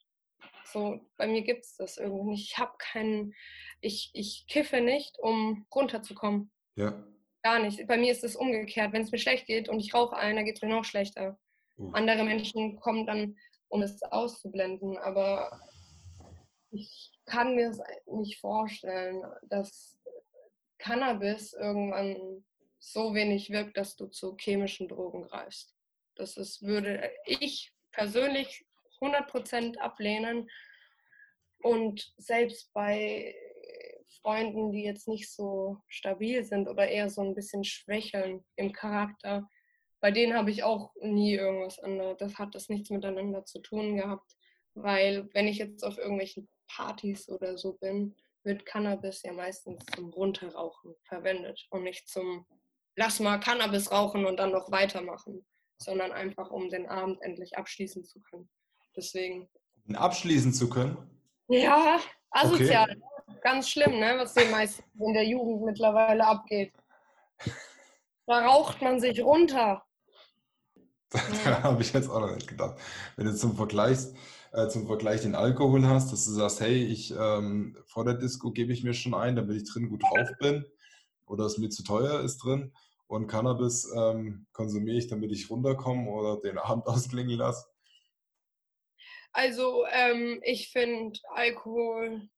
so, 0.72 1.00
bei 1.16 1.26
mir 1.26 1.42
gibt 1.42 1.64
es 1.64 1.76
das 1.76 1.96
irgendwie 1.96 2.24
nicht. 2.24 2.52
Ich 2.52 2.58
habe 2.58 2.72
keinen, 2.78 3.34
ich, 3.80 4.10
ich 4.12 4.44
kiffe 4.48 4.80
nicht, 4.80 5.18
um 5.18 5.66
runterzukommen. 5.74 6.50
Ja. 6.76 7.06
Gar 7.42 7.60
nicht. 7.60 7.86
Bei 7.86 7.96
mir 7.96 8.12
ist 8.12 8.24
es 8.24 8.36
umgekehrt. 8.36 8.92
Wenn 8.92 9.02
es 9.02 9.10
mir 9.10 9.18
schlecht 9.18 9.46
geht 9.46 9.68
und 9.68 9.80
ich 9.80 9.94
rauche 9.94 10.16
einen, 10.16 10.36
dann 10.36 10.44
geht 10.44 10.56
es 10.56 10.62
mir 10.62 10.68
noch 10.68 10.84
schlechter. 10.84 11.38
Uh. 11.78 11.90
Andere 11.92 12.24
Menschen 12.24 12.78
kommen 12.80 13.06
dann 13.06 13.36
um 13.68 13.82
es 13.82 14.02
auszublenden. 14.02 14.98
Aber 14.98 15.60
ich 16.70 17.12
kann 17.26 17.54
mir 17.54 17.70
es 17.70 17.80
nicht 18.06 18.40
vorstellen, 18.40 19.22
dass 19.42 19.98
Cannabis 20.78 21.52
irgendwann 21.52 22.44
so 22.78 23.14
wenig 23.14 23.50
wirkt, 23.50 23.76
dass 23.76 23.96
du 23.96 24.06
zu 24.06 24.36
chemischen 24.38 24.88
Drogen 24.88 25.22
greifst. 25.22 25.74
Das 26.14 26.36
ist, 26.36 26.62
würde 26.62 27.10
ich 27.26 27.72
persönlich 27.92 28.64
100% 29.00 29.78
ablehnen. 29.78 30.48
Und 31.60 32.12
selbst 32.16 32.72
bei 32.72 33.34
Freunden, 34.22 34.72
die 34.72 34.84
jetzt 34.84 35.08
nicht 35.08 35.30
so 35.30 35.78
stabil 35.88 36.44
sind 36.44 36.68
oder 36.68 36.88
eher 36.88 37.10
so 37.10 37.22
ein 37.22 37.34
bisschen 37.34 37.64
schwächeln 37.64 38.44
im 38.56 38.72
Charakter, 38.72 39.48
bei 40.00 40.10
denen 40.10 40.34
habe 40.34 40.50
ich 40.50 40.62
auch 40.62 40.94
nie 41.00 41.34
irgendwas 41.34 41.78
anderes. 41.78 42.16
Das 42.18 42.38
hat 42.38 42.54
das 42.54 42.68
nichts 42.68 42.90
miteinander 42.90 43.44
zu 43.44 43.60
tun 43.60 43.96
gehabt. 43.96 44.36
Weil 44.74 45.28
wenn 45.34 45.48
ich 45.48 45.58
jetzt 45.58 45.82
auf 45.82 45.98
irgendwelchen 45.98 46.48
Partys 46.68 47.28
oder 47.28 47.58
so 47.58 47.74
bin, 47.74 48.14
wird 48.44 48.64
Cannabis 48.64 49.22
ja 49.22 49.32
meistens 49.32 49.84
zum 49.94 50.10
Runterrauchen 50.10 50.94
verwendet 51.02 51.66
und 51.70 51.82
nicht 51.82 52.08
zum 52.08 52.46
Lass 52.96 53.20
mal 53.20 53.38
Cannabis 53.38 53.92
rauchen 53.92 54.26
und 54.26 54.38
dann 54.38 54.50
noch 54.50 54.72
weitermachen, 54.72 55.46
sondern 55.80 56.10
einfach 56.10 56.50
um 56.50 56.68
den 56.68 56.88
Abend 56.88 57.22
endlich 57.22 57.56
abschließen 57.56 58.04
zu 58.04 58.20
können. 58.22 58.48
Deswegen. 58.96 59.48
Abschließen 59.94 60.52
zu 60.52 60.68
können? 60.68 60.96
Ja, 61.46 62.00
asozial. 62.30 62.90
Okay. 62.90 63.40
Ganz 63.42 63.70
schlimm, 63.70 64.00
ne? 64.00 64.16
was 64.18 64.34
den 64.34 64.50
meisten 64.50 64.82
in 65.00 65.14
der 65.14 65.24
Jugend 65.24 65.62
mittlerweile 65.62 66.26
abgeht. 66.26 66.72
Da 68.26 68.46
raucht 68.46 68.82
man 68.82 68.98
sich 68.98 69.22
runter. 69.22 69.84
da 71.44 71.62
habe 71.62 71.82
ich 71.82 71.92
jetzt 71.92 72.10
auch 72.10 72.20
noch 72.20 72.34
nicht 72.34 72.48
gedacht. 72.48 72.78
Wenn 73.16 73.26
du 73.26 73.34
zum 73.34 73.56
Vergleich, 73.56 73.98
äh, 74.52 74.68
zum 74.68 74.86
Vergleich 74.86 75.22
den 75.22 75.34
Alkohol 75.34 75.86
hast, 75.86 76.12
dass 76.12 76.24
du 76.26 76.32
sagst, 76.32 76.60
hey, 76.60 76.84
ich 76.84 77.12
ähm, 77.18 77.76
vor 77.86 78.04
der 78.04 78.14
Disco 78.14 78.50
gebe 78.50 78.72
ich 78.72 78.84
mir 78.84 78.94
schon 78.94 79.14
ein, 79.14 79.36
damit 79.36 79.56
ich 79.56 79.70
drin 79.70 79.88
gut 79.88 80.02
drauf 80.02 80.28
bin 80.38 80.64
oder 81.26 81.44
es 81.44 81.58
mir 81.58 81.70
zu 81.70 81.82
teuer 81.82 82.20
ist 82.20 82.38
drin 82.38 82.72
und 83.06 83.26
Cannabis 83.26 83.90
ähm, 83.96 84.46
konsumiere 84.52 84.98
ich, 84.98 85.08
damit 85.08 85.32
ich 85.32 85.50
runterkomme 85.50 86.10
oder 86.10 86.40
den 86.40 86.58
Abend 86.58 86.86
ausklingen 86.86 87.38
lasse. 87.38 87.66
Also 89.32 89.84
ähm, 89.92 90.40
ich 90.44 90.70
finde 90.70 91.18
Alkohol, 91.34 92.28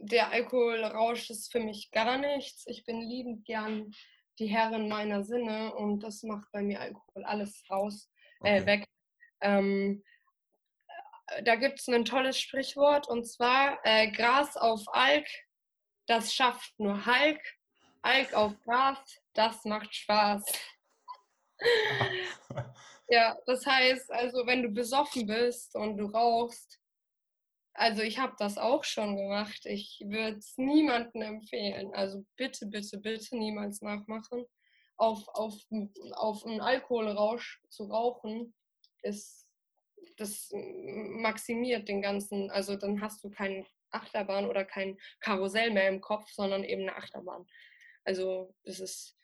der 0.00 0.30
Alkoholrausch 0.30 1.30
ist 1.30 1.50
für 1.50 1.60
mich 1.60 1.90
gar 1.90 2.18
nichts. 2.18 2.64
Ich 2.66 2.84
bin 2.84 3.00
liebend 3.00 3.44
gern 3.44 3.92
die 4.38 4.46
Herren 4.46 4.88
meiner 4.88 5.24
Sinne 5.24 5.74
und 5.74 6.00
das 6.00 6.22
macht 6.22 6.50
bei 6.52 6.62
mir 6.62 6.80
Alkohol 6.80 7.24
alles 7.24 7.64
raus, 7.70 8.10
äh, 8.42 8.60
okay. 8.60 8.66
weg. 8.66 8.88
Ähm, 9.40 10.04
äh, 11.28 11.42
da 11.42 11.56
gibt 11.56 11.80
es 11.80 11.88
ein 11.88 12.04
tolles 12.04 12.40
Sprichwort 12.40 13.08
und 13.08 13.24
zwar 13.24 13.78
äh, 13.84 14.10
Gras 14.10 14.56
auf 14.56 14.82
Alk, 14.92 15.26
das 16.06 16.34
schafft 16.34 16.78
nur 16.78 17.04
Hulk. 17.04 17.40
Alk 18.02 18.32
auf 18.32 18.54
Gras, 18.64 19.20
das 19.34 19.64
macht 19.64 19.94
Spaß. 19.94 20.44
ja, 23.08 23.36
das 23.46 23.66
heißt, 23.66 24.10
also 24.12 24.46
wenn 24.46 24.62
du 24.62 24.68
besoffen 24.70 25.26
bist 25.26 25.74
und 25.74 25.96
du 25.98 26.06
rauchst, 26.06 26.77
also 27.78 28.02
ich 28.02 28.18
habe 28.18 28.34
das 28.38 28.58
auch 28.58 28.82
schon 28.82 29.16
gemacht. 29.16 29.64
Ich 29.64 30.02
würde 30.04 30.38
es 30.38 30.56
niemandem 30.56 31.22
empfehlen. 31.22 31.94
Also 31.94 32.26
bitte, 32.36 32.66
bitte, 32.66 32.98
bitte 32.98 33.36
niemals 33.36 33.82
nachmachen. 33.82 34.44
Auf, 34.96 35.28
auf, 35.28 35.54
auf 36.12 36.44
einen 36.44 36.60
Alkoholrausch 36.60 37.62
zu 37.68 37.84
rauchen, 37.84 38.52
ist, 39.02 39.48
das 40.16 40.50
maximiert 40.52 41.88
den 41.88 42.02
ganzen, 42.02 42.50
also 42.50 42.74
dann 42.74 43.00
hast 43.00 43.22
du 43.22 43.30
keinen 43.30 43.64
Achterbahn 43.90 44.46
oder 44.46 44.64
kein 44.64 44.98
Karussell 45.20 45.70
mehr 45.70 45.88
im 45.88 46.00
Kopf, 46.00 46.28
sondern 46.32 46.64
eben 46.64 46.82
eine 46.82 46.96
Achterbahn. 46.96 47.46
Also 48.02 48.52
das 48.64 48.80
ist 48.80 49.16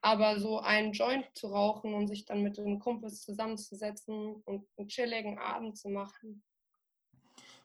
aber 0.00 0.40
so 0.40 0.60
einen 0.60 0.92
Joint 0.92 1.26
zu 1.34 1.48
rauchen 1.48 1.92
und 1.92 2.08
sich 2.08 2.24
dann 2.24 2.42
mit 2.42 2.56
den 2.56 2.78
Kumpels 2.78 3.20
zusammenzusetzen 3.20 4.36
und 4.46 4.66
einen 4.78 4.88
chilligen 4.88 5.38
Abend 5.38 5.76
zu 5.76 5.90
machen, 5.90 6.42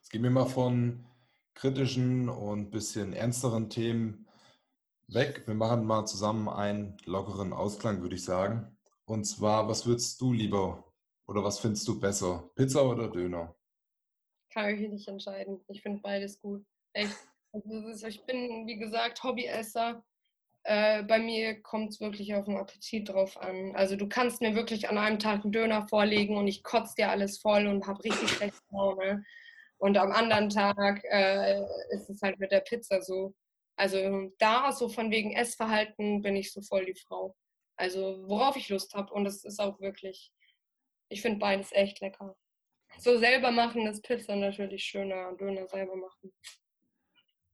Jetzt 0.04 0.12
gehen 0.12 0.24
wir 0.24 0.32
mal 0.32 0.46
von 0.46 1.06
kritischen 1.54 2.28
und 2.28 2.72
bisschen 2.72 3.14
ernsteren 3.14 3.70
Themen 3.70 4.28
weg. 5.08 5.44
Wir 5.48 5.54
machen 5.54 5.86
mal 5.86 6.06
zusammen 6.06 6.50
einen 6.50 6.98
lockeren 7.06 7.54
Ausklang, 7.54 8.02
würde 8.02 8.16
ich 8.16 8.26
sagen. 8.26 8.78
Und 9.06 9.24
zwar, 9.24 9.70
was 9.70 9.86
würdest 9.86 10.20
du 10.20 10.34
lieber 10.34 10.84
oder 11.26 11.42
was 11.46 11.60
findest 11.60 11.88
du 11.88 12.02
besser? 12.02 12.52
Pizza 12.56 12.86
oder 12.86 13.08
Döner? 13.08 13.56
Kann 14.52 14.76
ich 14.78 14.90
nicht 14.90 15.08
entscheiden. 15.08 15.62
Ich 15.70 15.82
finde 15.82 16.02
beides 16.02 16.38
gut. 16.42 16.66
Echt. 16.92 17.16
Also 17.54 18.06
ich 18.06 18.26
bin, 18.26 18.68
wie 18.68 18.78
gesagt, 18.78 19.24
Hobbyesser. 19.24 20.04
Äh, 20.64 21.04
bei 21.04 21.20
mir 21.20 21.62
kommt 21.62 21.94
es 21.94 22.02
wirklich 22.02 22.36
auf 22.36 22.44
den 22.44 22.58
Appetit 22.58 23.08
drauf 23.08 23.38
an. 23.38 23.74
Also 23.74 23.96
du 23.96 24.10
kannst 24.10 24.42
mir 24.42 24.54
wirklich 24.54 24.90
an 24.90 24.98
einem 24.98 25.20
Tag 25.20 25.46
einen 25.46 25.54
Döner 25.54 25.88
vorlegen 25.88 26.36
und 26.36 26.48
ich 26.48 26.62
kotze 26.62 26.96
dir 26.98 27.10
alles 27.10 27.38
voll 27.38 27.68
und 27.68 27.88
habe 27.88 28.04
richtig 28.04 28.30
schlechte 28.32 28.62
Laune. 28.70 29.24
Und 29.84 29.98
am 29.98 30.14
anderen 30.14 30.48
Tag 30.48 31.04
äh, 31.04 31.60
ist 31.90 32.10
es 32.10 32.22
halt 32.22 32.40
mit 32.40 32.54
der 32.54 32.62
Pizza 32.62 33.02
so. 33.02 33.36
Also 33.76 34.32
da 34.40 34.72
so 34.72 34.88
von 34.88 35.12
wegen 35.12 35.34
Essverhalten 35.34 36.22
bin 36.22 36.38
ich 36.38 36.54
so 36.54 36.62
voll 36.62 36.86
die 36.86 36.96
Frau. 36.96 37.36
Also 37.76 38.24
worauf 38.26 38.56
ich 38.56 38.70
Lust 38.70 38.94
habe 38.94 39.14
und 39.14 39.26
das 39.26 39.44
ist 39.44 39.60
auch 39.60 39.82
wirklich, 39.82 40.32
ich 41.10 41.22
finde 41.22 41.40
beides 41.40 41.74
echt 41.74 42.00
lecker. 42.00 42.34
So 42.98 43.18
selber 43.18 43.52
machen 43.52 43.86
ist 43.86 44.06
Pizza 44.06 44.38
natürlich 44.38 44.86
schöner, 44.86 45.34
Döner 45.34 45.68
selber 45.68 45.98
machen. 45.98 46.32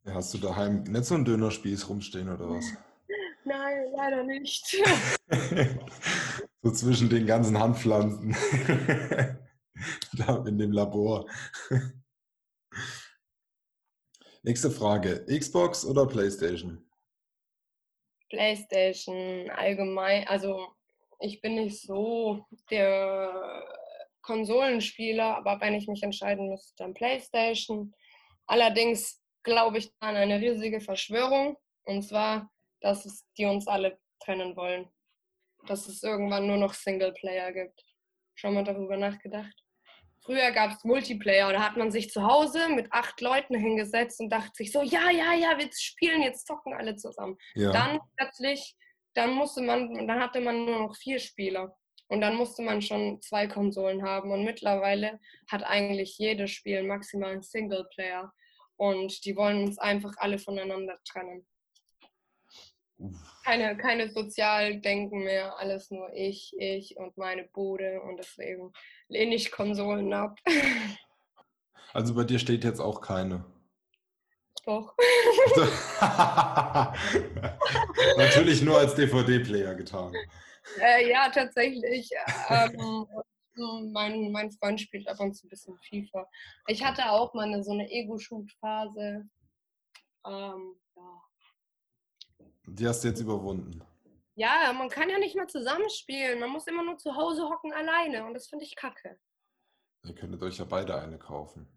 Ja, 0.05 0.13
hast 0.13 0.31
du 0.35 0.37
daheim 0.37 0.83
nicht 0.83 1.05
so 1.05 1.15
einen 1.15 1.25
Dönerspieß 1.25 1.89
rumstehen 1.89 2.29
oder 2.29 2.47
was? 2.47 2.65
Nein, 3.43 3.85
leider 3.95 4.23
nicht. 4.23 4.77
so 6.61 6.71
zwischen 6.73 7.09
den 7.09 7.25
ganzen 7.25 7.57
Handpflanzen. 7.57 8.35
da 10.13 10.45
in 10.45 10.59
dem 10.59 10.71
Labor. 10.71 11.25
Nächste 14.43 14.71
Frage. 14.71 15.25
Xbox 15.25 15.85
oder 15.85 16.07
PlayStation? 16.07 16.89
PlayStation 18.29 19.49
allgemein. 19.49 20.27
Also 20.27 20.67
ich 21.19 21.41
bin 21.41 21.55
nicht 21.55 21.81
so 21.81 22.45
der 22.69 23.65
Konsolenspieler, 24.21 25.37
aber 25.37 25.59
wenn 25.59 25.73
ich 25.73 25.87
mich 25.87 26.03
entscheiden 26.03 26.49
müsste, 26.49 26.73
dann 26.77 26.93
PlayStation. 26.93 27.93
Allerdings 28.45 29.21
glaube 29.43 29.79
ich 29.79 29.91
an 29.99 30.15
eine 30.15 30.39
riesige 30.39 30.79
Verschwörung. 30.79 31.57
Und 31.83 32.03
zwar, 32.03 32.51
dass 32.81 33.05
es 33.05 33.25
die 33.37 33.45
uns 33.45 33.67
alle 33.67 33.99
trennen 34.19 34.55
wollen. 34.55 34.89
Dass 35.67 35.87
es 35.87 36.03
irgendwann 36.03 36.47
nur 36.47 36.57
noch 36.57 36.73
Singleplayer 36.73 37.51
gibt. 37.51 37.83
Schon 38.35 38.53
mal 38.53 38.63
darüber 38.63 38.95
nachgedacht? 38.95 39.65
Früher 40.29 40.51
gab 40.51 40.73
es 40.73 40.83
Multiplayer, 40.83 41.51
da 41.51 41.63
hat 41.63 41.75
man 41.75 41.89
sich 41.89 42.11
zu 42.11 42.21
Hause 42.21 42.69
mit 42.69 42.93
acht 42.93 43.19
Leuten 43.19 43.55
hingesetzt 43.55 44.19
und 44.19 44.29
dachte 44.29 44.51
sich 44.53 44.71
so, 44.71 44.83
ja, 44.83 45.09
ja, 45.09 45.33
ja, 45.33 45.57
wir 45.57 45.67
spielen, 45.73 46.21
jetzt 46.21 46.45
zocken 46.45 46.75
alle 46.75 46.95
zusammen. 46.95 47.35
Ja. 47.55 47.71
Dann 47.71 47.99
plötzlich, 48.15 48.75
dann 49.15 49.33
musste 49.33 49.63
man, 49.63 50.05
dann 50.05 50.19
hatte 50.19 50.39
man 50.39 50.65
nur 50.65 50.81
noch 50.81 50.95
vier 50.95 51.17
Spieler. 51.17 51.75
Und 52.09 52.21
dann 52.21 52.35
musste 52.35 52.61
man 52.61 52.83
schon 52.83 53.19
zwei 53.23 53.47
Konsolen 53.47 54.03
haben. 54.03 54.31
Und 54.31 54.43
mittlerweile 54.43 55.19
hat 55.49 55.63
eigentlich 55.63 56.19
jedes 56.19 56.51
Spiel 56.51 56.83
maximal 56.83 57.31
einen 57.31 57.41
Singleplayer. 57.41 58.31
Und 58.75 59.25
die 59.25 59.35
wollen 59.35 59.63
uns 59.63 59.79
einfach 59.79 60.13
alle 60.17 60.37
voneinander 60.37 60.99
trennen. 61.05 61.47
Keine, 63.45 63.77
keine 63.77 64.09
Sozialdenken 64.11 65.23
mehr, 65.23 65.57
alles 65.57 65.89
nur 65.89 66.11
ich, 66.13 66.53
ich 66.57 66.97
und 66.97 67.17
meine 67.17 67.45
Bude. 67.45 68.01
Und 68.01 68.17
deswegen 68.17 68.73
lehne 69.07 69.35
ich 69.35 69.51
Konsolen 69.51 70.13
ab. 70.13 70.37
Also 71.91 72.13
bei 72.13 72.23
dir 72.23 72.37
steht 72.37 72.63
jetzt 72.63 72.79
auch 72.79 73.01
keine. 73.01 73.43
Doch. 74.63 74.93
Natürlich 78.17 78.61
nur 78.61 78.77
als 78.77 78.93
DVD-Player 78.93 79.73
getan. 79.73 80.13
Äh, 80.79 81.09
ja, 81.09 81.29
tatsächlich. 81.29 82.11
Ähm, 82.49 83.07
mein, 83.91 84.31
mein 84.31 84.51
Freund 84.51 84.79
spielt 84.79 85.07
ab 85.07 85.19
und 85.19 85.33
zu 85.33 85.47
ein 85.47 85.49
bisschen 85.49 85.75
FIFA. 85.77 86.29
Ich 86.67 86.83
hatte 86.83 87.09
auch 87.09 87.33
mal 87.33 87.47
eine, 87.47 87.63
so 87.63 87.71
eine 87.71 87.89
Ego-Shoot-Phase. 87.89 89.27
Ähm. 90.27 90.78
Die 92.75 92.87
hast 92.87 93.03
du 93.03 93.07
jetzt 93.09 93.19
überwunden. 93.19 93.83
Ja, 94.35 94.71
man 94.73 94.89
kann 94.89 95.09
ja 95.09 95.17
nicht 95.17 95.35
mal 95.35 95.47
zusammenspielen. 95.47 96.39
Man 96.39 96.51
muss 96.51 96.67
immer 96.67 96.83
nur 96.83 96.97
zu 96.97 97.15
Hause 97.15 97.49
hocken 97.49 97.73
alleine 97.73 98.25
und 98.25 98.33
das 98.33 98.47
finde 98.47 98.65
ich 98.65 98.75
kacke. 98.75 99.19
Ihr 100.05 100.15
könntet 100.15 100.41
euch 100.41 100.57
ja 100.57 100.65
beide 100.65 100.95
eine 100.95 101.17
kaufen. 101.17 101.67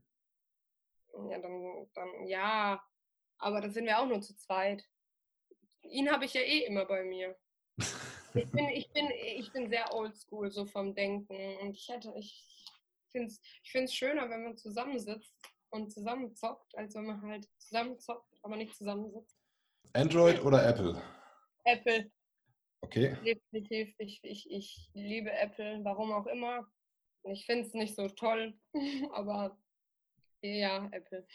Ja, 1.29 1.39
dann, 1.39 1.89
dann 1.95 2.27
ja. 2.27 2.83
Aber 3.39 3.61
da 3.61 3.69
sind 3.69 3.87
wir 3.87 3.99
auch 3.99 4.07
nur 4.07 4.21
zu 4.21 4.37
zweit. 4.37 4.85
Ihn 5.83 6.11
habe 6.11 6.25
ich 6.25 6.35
ja 6.35 6.43
eh 6.43 6.65
immer 6.67 6.85
bei 6.85 7.05
mir. 7.05 7.37
Ich 8.35 8.51
bin, 8.51 8.67
ich 8.71 8.91
bin, 8.95 9.11
ich 9.11 9.53
bin 9.53 9.69
sehr 9.69 9.93
oldschool 9.93 10.51
so 10.51 10.65
vom 10.65 10.95
Denken 10.95 11.59
und 11.59 11.77
ich 11.77 11.87
hätte, 11.91 12.15
ich 12.17 12.43
finde 13.11 13.27
es 13.27 13.39
ich 13.63 13.71
find's 13.71 13.95
schöner, 13.95 14.31
wenn 14.31 14.45
man 14.45 14.57
zusammensitzt 14.57 15.35
und 15.69 15.93
zusammen 15.93 16.35
zockt, 16.35 16.75
als 16.79 16.95
wenn 16.95 17.05
man 17.05 17.21
halt 17.21 17.47
zusammen 17.59 18.01
zockt, 18.01 18.39
aber 18.43 18.57
nicht 18.57 18.75
zusammensitzt. 18.75 19.42
Android 19.95 20.43
oder 20.43 20.67
Apple? 20.67 21.01
Apple. 21.65 22.11
Okay. 22.81 23.17
Definitiv. 23.25 23.95
Ich, 23.99 24.21
ich, 24.23 24.51
ich 24.51 24.91
liebe 24.95 25.31
Apple, 25.31 25.81
warum 25.85 26.13
auch 26.13 26.27
immer. 26.27 26.67
Ich 27.25 27.47
finde 27.47 27.67
es 27.67 27.75
nicht 27.75 27.95
so 27.95 28.09
toll, 28.09 28.55
aber 29.13 29.57
ja, 30.43 30.89
Apple. 30.91 31.27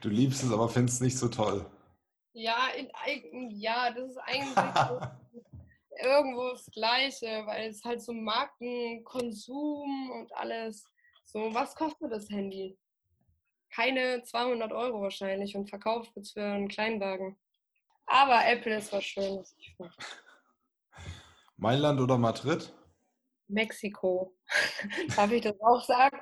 Du 0.00 0.08
liebst 0.08 0.42
es, 0.44 0.52
aber 0.52 0.68
findest 0.68 0.96
es 0.96 1.00
nicht 1.00 1.18
so 1.18 1.28
toll. 1.28 1.66
Ja, 2.32 2.68
in, 2.76 3.50
ja, 3.50 3.90
das 3.90 4.10
ist 4.10 4.18
eigentlich 4.18 4.54
irgendwo 6.02 6.50
das 6.50 6.66
Gleiche, 6.66 7.44
weil 7.46 7.70
es 7.70 7.82
halt 7.82 8.02
so 8.02 8.12
Markenkonsum 8.12 10.10
und 10.12 10.32
alles. 10.34 10.84
So, 11.24 11.52
was 11.52 11.74
kostet 11.74 12.12
das 12.12 12.30
Handy? 12.30 12.78
Keine 13.76 14.22
200 14.22 14.72
Euro 14.72 15.02
wahrscheinlich 15.02 15.54
und 15.54 15.68
verkauft 15.68 16.16
es 16.16 16.32
für 16.32 16.42
einen 16.42 16.68
Kleinwagen. 16.68 17.36
Aber 18.06 18.46
Apple 18.46 18.78
ist 18.78 18.90
was 18.90 19.04
Schönes. 19.04 19.54
Mailand 21.58 22.00
oder 22.00 22.16
Madrid? 22.16 22.72
Mexiko. 23.48 24.34
Darf 25.16 25.30
ich 25.30 25.42
das 25.42 25.60
auch 25.60 25.84
sagen? 25.84 26.18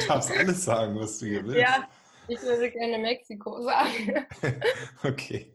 Du 0.00 0.06
darfst 0.08 0.32
alles 0.32 0.64
sagen, 0.64 0.98
was 0.98 1.16
du 1.20 1.26
hier 1.26 1.44
willst. 1.44 1.60
Ja, 1.60 1.88
ich 2.26 2.42
würde 2.42 2.68
gerne 2.72 2.98
Mexiko 2.98 3.62
sagen. 3.62 4.26
okay. 5.04 5.54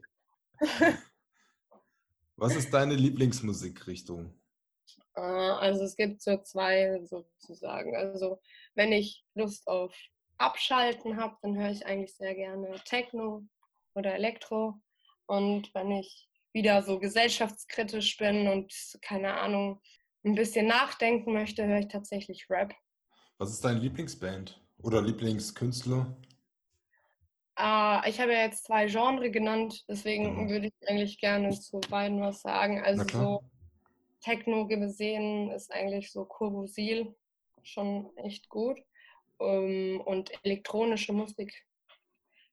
Was 2.36 2.56
ist 2.56 2.72
deine 2.72 2.94
Lieblingsmusikrichtung? 2.94 4.32
Äh, 5.16 5.20
also 5.20 5.84
es 5.84 5.96
gibt 5.96 6.22
so 6.22 6.38
zwei 6.38 6.98
sozusagen. 7.04 7.94
Also 7.94 8.40
wenn 8.74 8.92
ich 8.92 9.22
Lust 9.34 9.66
auf 9.68 9.94
Abschalten 10.40 11.16
habe, 11.16 11.36
dann 11.42 11.56
höre 11.56 11.70
ich 11.70 11.86
eigentlich 11.86 12.14
sehr 12.14 12.34
gerne 12.34 12.74
Techno 12.84 13.44
oder 13.94 14.14
Elektro. 14.14 14.80
Und 15.26 15.72
wenn 15.74 15.90
ich 15.92 16.28
wieder 16.52 16.82
so 16.82 16.98
gesellschaftskritisch 16.98 18.16
bin 18.16 18.48
und 18.48 18.72
keine 19.02 19.34
Ahnung, 19.34 19.80
ein 20.24 20.34
bisschen 20.34 20.66
nachdenken 20.66 21.32
möchte, 21.32 21.66
höre 21.66 21.78
ich 21.78 21.88
tatsächlich 21.88 22.48
Rap. 22.50 22.74
Was 23.38 23.50
ist 23.50 23.64
deine 23.64 23.80
Lieblingsband 23.80 24.60
oder 24.82 25.00
Lieblingskünstler? 25.02 26.16
Uh, 27.58 28.00
ich 28.06 28.18
habe 28.18 28.32
ja 28.32 28.42
jetzt 28.42 28.64
zwei 28.64 28.86
Genres 28.86 29.32
genannt, 29.32 29.84
deswegen 29.88 30.44
mhm. 30.44 30.48
würde 30.48 30.68
ich 30.68 30.88
eigentlich 30.88 31.18
gerne 31.18 31.50
zu 31.50 31.80
beiden 31.90 32.20
was 32.20 32.40
sagen. 32.40 32.82
Also 32.82 33.04
so 33.06 33.44
Techno 34.20 34.66
gesehen 34.66 35.50
ist 35.50 35.70
eigentlich 35.72 36.10
so 36.10 36.24
Kurbusil 36.24 37.14
schon 37.62 38.16
echt 38.16 38.48
gut. 38.48 38.80
Ähm, 39.40 40.00
und 40.04 40.30
elektronische 40.44 41.12
Musik. 41.12 41.66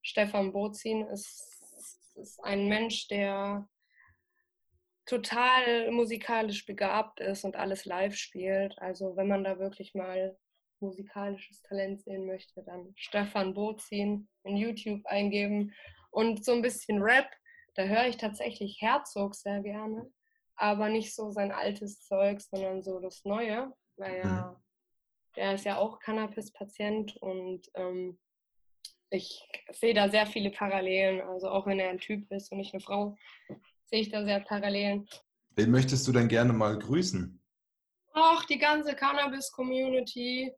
Stefan 0.01 0.53
Bozin 0.53 1.05
ist 1.07 1.57
ist 2.17 2.43
ein 2.43 2.67
Mensch, 2.67 3.07
der 3.07 3.67
total 5.05 5.91
musikalisch 5.91 6.65
begabt 6.65 7.19
ist 7.19 7.45
und 7.45 7.55
alles 7.55 7.85
live 7.85 8.15
spielt. 8.15 8.77
Also 8.79 9.15
wenn 9.15 9.27
man 9.27 9.43
da 9.43 9.57
wirklich 9.59 9.93
mal 9.93 10.37
musikalisches 10.79 11.61
Talent 11.61 12.01
sehen 12.01 12.25
möchte, 12.25 12.63
dann 12.63 12.93
Stefan 12.95 13.53
Bozin 13.53 14.27
in 14.43 14.57
YouTube 14.57 15.05
eingeben 15.05 15.73
und 16.11 16.43
so 16.43 16.51
ein 16.51 16.61
bisschen 16.61 17.01
Rap. 17.01 17.29
Da 17.75 17.83
höre 17.83 18.07
ich 18.07 18.17
tatsächlich 18.17 18.81
Herzog 18.81 19.35
sehr 19.35 19.61
gerne, 19.61 20.11
aber 20.55 20.89
nicht 20.89 21.15
so 21.15 21.31
sein 21.31 21.51
altes 21.51 22.01
Zeug, 22.01 22.41
sondern 22.41 22.83
so 22.83 22.99
das 22.99 23.23
Neue, 23.23 23.71
weil 23.95 24.17
ja, 24.19 24.51
mhm. 24.51 24.66
Der 25.37 25.53
ist 25.53 25.65
ja 25.65 25.77
auch 25.77 25.99
Cannabis-Patient 25.99 27.15
und 27.17 27.69
ähm, 27.75 28.17
ich 29.09 29.47
sehe 29.71 29.93
da 29.93 30.09
sehr 30.09 30.25
viele 30.25 30.49
Parallelen. 30.49 31.21
Also 31.21 31.49
auch 31.49 31.65
wenn 31.67 31.79
er 31.79 31.89
ein 31.89 31.99
Typ 31.99 32.29
ist 32.31 32.51
und 32.51 32.57
nicht 32.57 32.73
eine 32.73 32.81
Frau, 32.81 33.15
sehe 33.85 34.01
ich 34.01 34.09
da 34.09 34.25
sehr 34.25 34.41
Parallelen. 34.41 35.07
Wen 35.55 35.71
möchtest 35.71 36.07
du 36.07 36.11
denn 36.11 36.27
gerne 36.27 36.53
mal 36.53 36.77
grüßen? 36.77 37.39
Ach, 38.13 38.45
die 38.45 38.57
ganze 38.57 38.95
Cannabis-Community. 38.95 40.51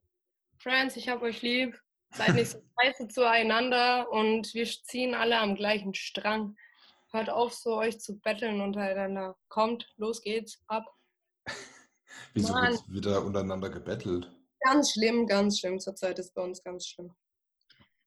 Friends, 0.58 0.96
ich 0.96 1.10
hab 1.10 1.22
euch 1.22 1.42
lieb. 1.42 1.80
Seid 2.12 2.36
nicht 2.36 2.50
so 2.50 2.60
scheiße 2.80 3.08
zueinander 3.10 4.10
und 4.12 4.52
wir 4.54 4.65
ziehen 4.65 5.13
alle 5.13 5.38
am 5.38 5.56
gleichen 5.56 5.94
Strang. 5.94 6.56
Hört 7.12 7.30
auf, 7.30 7.54
so 7.54 7.76
euch 7.76 8.00
zu 8.00 8.20
betteln 8.20 8.62
untereinander. 8.62 9.38
Kommt, 9.50 9.94
los 9.98 10.22
geht's, 10.22 10.63
ab. 10.68 10.86
Wieso 12.34 12.54
wird 12.54 12.94
wieder 12.94 13.26
untereinander 13.26 13.70
gebettelt? 13.70 14.32
Ganz 14.62 14.93
schlimm, 14.93 15.26
ganz 15.26 15.60
schlimm. 15.60 15.80
Zurzeit 15.80 16.19
ist 16.19 16.34
bei 16.34 16.41
uns 16.41 16.63
ganz 16.63 16.88
schlimm. 16.88 17.13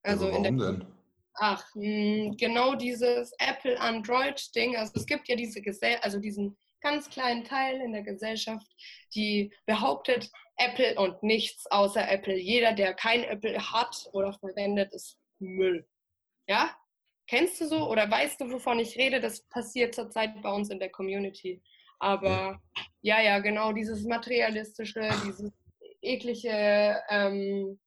Also 0.03 0.27
ja, 0.27 0.33
warum 0.33 0.59
denn? 0.59 0.87
Ach, 1.35 1.65
mh, 1.75 1.83
hm, 1.83 2.37
genau 2.37 2.75
dieses 2.75 3.33
Apple 3.38 3.81
Android 3.81 4.55
Ding. 4.55 4.77
Also 4.77 4.93
es 4.97 5.07
gibt 5.07 5.29
ja 5.29 5.37
diese 5.37 5.62
Gesell 5.62 5.97
also 6.03 6.19
diesen 6.19 6.57
ganz 6.81 7.09
kleinen 7.09 7.45
Teil 7.45 7.81
in 7.81 7.93
der 7.93 8.03
Gesellschaft, 8.03 8.67
die 9.15 9.53
behauptet, 9.67 10.31
Apple 10.57 10.95
und 10.97 11.23
nichts 11.23 11.67
außer 11.71 12.11
Apple. 12.11 12.37
Jeder, 12.37 12.73
der 12.73 12.95
kein 12.95 13.25
Apple 13.25 13.59
hat 13.73 14.09
oder 14.12 14.33
verwendet, 14.35 14.93
ist 14.93 15.19
Müll. 15.38 15.87
Ja? 16.47 16.71
Kennst 17.27 17.61
du 17.61 17.67
so 17.67 17.88
oder 17.88 18.11
weißt 18.11 18.41
du, 18.41 18.51
wovon 18.51 18.79
ich 18.79 18.97
rede? 18.99 19.21
Das 19.21 19.43
passiert 19.49 19.95
zurzeit 19.95 20.43
bei 20.43 20.53
uns 20.53 20.71
in 20.71 20.81
der 20.81 20.91
Community. 20.91 21.62
Aber 21.99 22.61
ja, 23.01 23.21
ja, 23.21 23.38
genau, 23.38 23.73
dieses 23.73 24.05
materialistische, 24.05 25.09
dieses 25.25 25.53
eklige 26.03 27.01
ähm, 27.09 27.81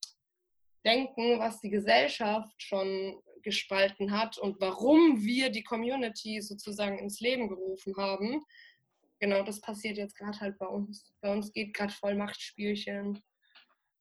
Denken, 0.86 1.40
was 1.40 1.60
die 1.60 1.70
Gesellschaft 1.70 2.62
schon 2.62 3.22
gespalten 3.42 4.12
hat 4.12 4.38
und 4.38 4.60
warum 4.60 5.24
wir 5.24 5.50
die 5.50 5.64
Community 5.64 6.42
sozusagen 6.42 6.98
ins 6.98 7.20
Leben 7.20 7.48
gerufen 7.48 7.96
haben. 7.98 8.44
Genau, 9.20 9.44
das 9.44 9.62
passiert 9.62 9.98
jetzt 9.98 10.18
gerade 10.18 10.40
halt 10.40 10.58
bei 10.58 10.66
uns. 10.66 11.14
Bei 11.22 11.32
uns 11.32 11.52
geht 11.52 11.74
gerade 11.74 11.94
voll 11.94 12.16
Machtspielchen. 12.16 13.22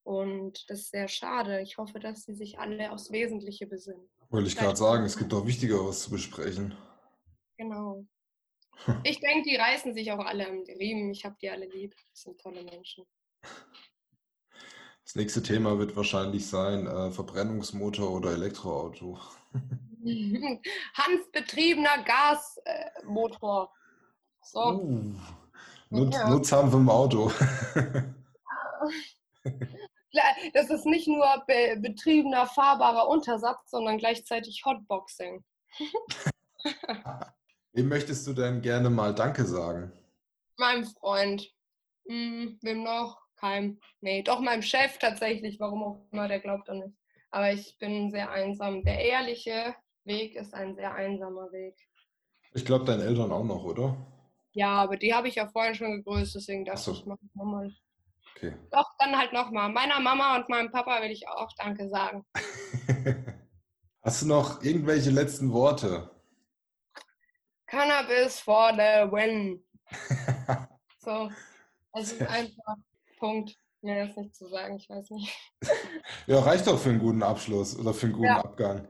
Und 0.02 0.64
das 0.68 0.80
ist 0.80 0.90
sehr 0.90 1.08
schade. 1.08 1.60
Ich 1.62 1.78
hoffe, 1.78 1.98
dass 1.98 2.24
sie 2.24 2.34
sich 2.34 2.58
alle 2.58 2.90
aufs 2.90 3.10
Wesentliche 3.10 3.66
besinnen. 3.66 4.10
Wollte 4.30 4.48
ich 4.48 4.56
gerade 4.56 4.76
sagen, 4.76 5.04
es 5.04 5.16
gibt 5.16 5.32
doch 5.32 5.46
Wichtigeres 5.46 6.02
zu 6.02 6.10
besprechen. 6.10 6.74
Genau. 7.56 8.04
Ich 9.04 9.20
denke, 9.20 9.48
die 9.48 9.54
reißen 9.54 9.94
sich 9.94 10.10
auch 10.10 10.18
alle 10.18 10.48
am 10.48 10.64
Riemen. 10.64 11.12
Ich 11.12 11.24
habe 11.24 11.36
die 11.40 11.48
alle 11.48 11.66
lieb. 11.66 11.94
Das 12.10 12.22
sind 12.22 12.40
tolle 12.40 12.64
Menschen. 12.64 13.06
Das 15.04 15.14
nächste 15.16 15.42
Thema 15.42 15.78
wird 15.78 15.96
wahrscheinlich 15.96 16.48
sein 16.48 16.86
äh, 16.86 17.10
Verbrennungsmotor 17.10 18.10
oder 18.10 18.32
Elektroauto. 18.32 19.18
Handbetriebener 20.94 22.02
Gasmotor. 22.04 23.64
Äh, 23.64 23.68
so. 24.42 24.60
Uh, 24.60 25.14
Nut 25.90 26.14
ja. 26.14 26.28
Nutzhanf 26.28 26.72
im 26.74 26.88
Auto. 26.88 27.30
das 30.54 30.70
ist 30.70 30.86
nicht 30.86 31.06
nur 31.06 31.26
be 31.46 31.76
betriebener, 31.78 32.46
fahrbarer 32.46 33.06
Untersatz, 33.08 33.70
sondern 33.70 33.98
gleichzeitig 33.98 34.64
Hotboxing. 34.64 35.44
Wem 37.72 37.88
möchtest 37.88 38.26
du 38.26 38.32
denn 38.32 38.62
gerne 38.62 38.90
mal 38.90 39.14
Danke 39.14 39.44
sagen? 39.44 39.92
Meinem 40.56 40.84
Freund. 40.84 41.52
Hm, 42.06 42.58
wem 42.62 42.84
noch? 42.84 43.23
Keinem. 43.44 43.78
Nee, 44.00 44.22
doch 44.22 44.40
meinem 44.40 44.62
Chef 44.62 44.96
tatsächlich, 44.98 45.60
warum 45.60 45.82
auch 45.82 46.06
immer, 46.10 46.28
der 46.28 46.40
glaubt 46.40 46.70
an 46.70 46.78
mich. 46.78 46.94
Aber 47.30 47.52
ich 47.52 47.76
bin 47.78 48.10
sehr 48.10 48.30
einsam. 48.30 48.82
Der 48.84 48.98
ehrliche 49.04 49.74
Weg 50.04 50.34
ist 50.34 50.54
ein 50.54 50.74
sehr 50.74 50.94
einsamer 50.94 51.52
Weg. 51.52 51.76
Ich 52.54 52.64
glaube, 52.64 52.86
deinen 52.86 53.02
Eltern 53.02 53.30
auch 53.30 53.44
noch, 53.44 53.62
oder? 53.64 53.96
Ja, 54.52 54.76
aber 54.76 54.96
die 54.96 55.12
habe 55.12 55.28
ich 55.28 55.34
ja 55.34 55.46
vorhin 55.48 55.74
schon 55.74 55.92
gegrüßt, 55.92 56.36
deswegen 56.36 56.64
dachte 56.64 56.80
so. 56.80 56.92
ich, 56.92 57.04
mache 57.04 57.18
ich 57.22 57.34
nochmal. 57.34 57.70
Okay. 58.34 58.54
Doch, 58.70 58.88
dann 58.98 59.18
halt 59.18 59.34
nochmal. 59.34 59.68
Meiner 59.68 60.00
Mama 60.00 60.36
und 60.36 60.48
meinem 60.48 60.70
Papa 60.70 61.02
will 61.02 61.10
ich 61.10 61.28
auch 61.28 61.50
Danke 61.58 61.90
sagen. 61.90 62.24
Hast 64.02 64.22
du 64.22 64.26
noch 64.26 64.62
irgendwelche 64.62 65.10
letzten 65.10 65.52
Worte? 65.52 66.10
Cannabis 67.66 68.40
for 68.40 68.70
the 68.72 69.10
win. 69.12 69.62
so, 70.98 71.30
es 71.92 72.12
ist 72.12 72.22
einfach 72.22 72.76
Punkt. 73.24 73.56
Mehr 73.80 74.04
ist 74.04 74.18
nicht 74.18 74.34
zu 74.34 74.48
sagen, 74.48 74.76
ich 74.76 74.90
weiß 74.90 75.10
nicht. 75.10 75.34
ja, 76.26 76.40
reicht 76.40 76.66
doch 76.66 76.78
für 76.78 76.90
einen 76.90 76.98
guten 76.98 77.22
Abschluss 77.22 77.78
oder 77.78 77.94
für 77.94 78.06
einen 78.06 78.14
guten 78.14 78.26
ja. 78.26 78.44
Abgang. 78.44 78.86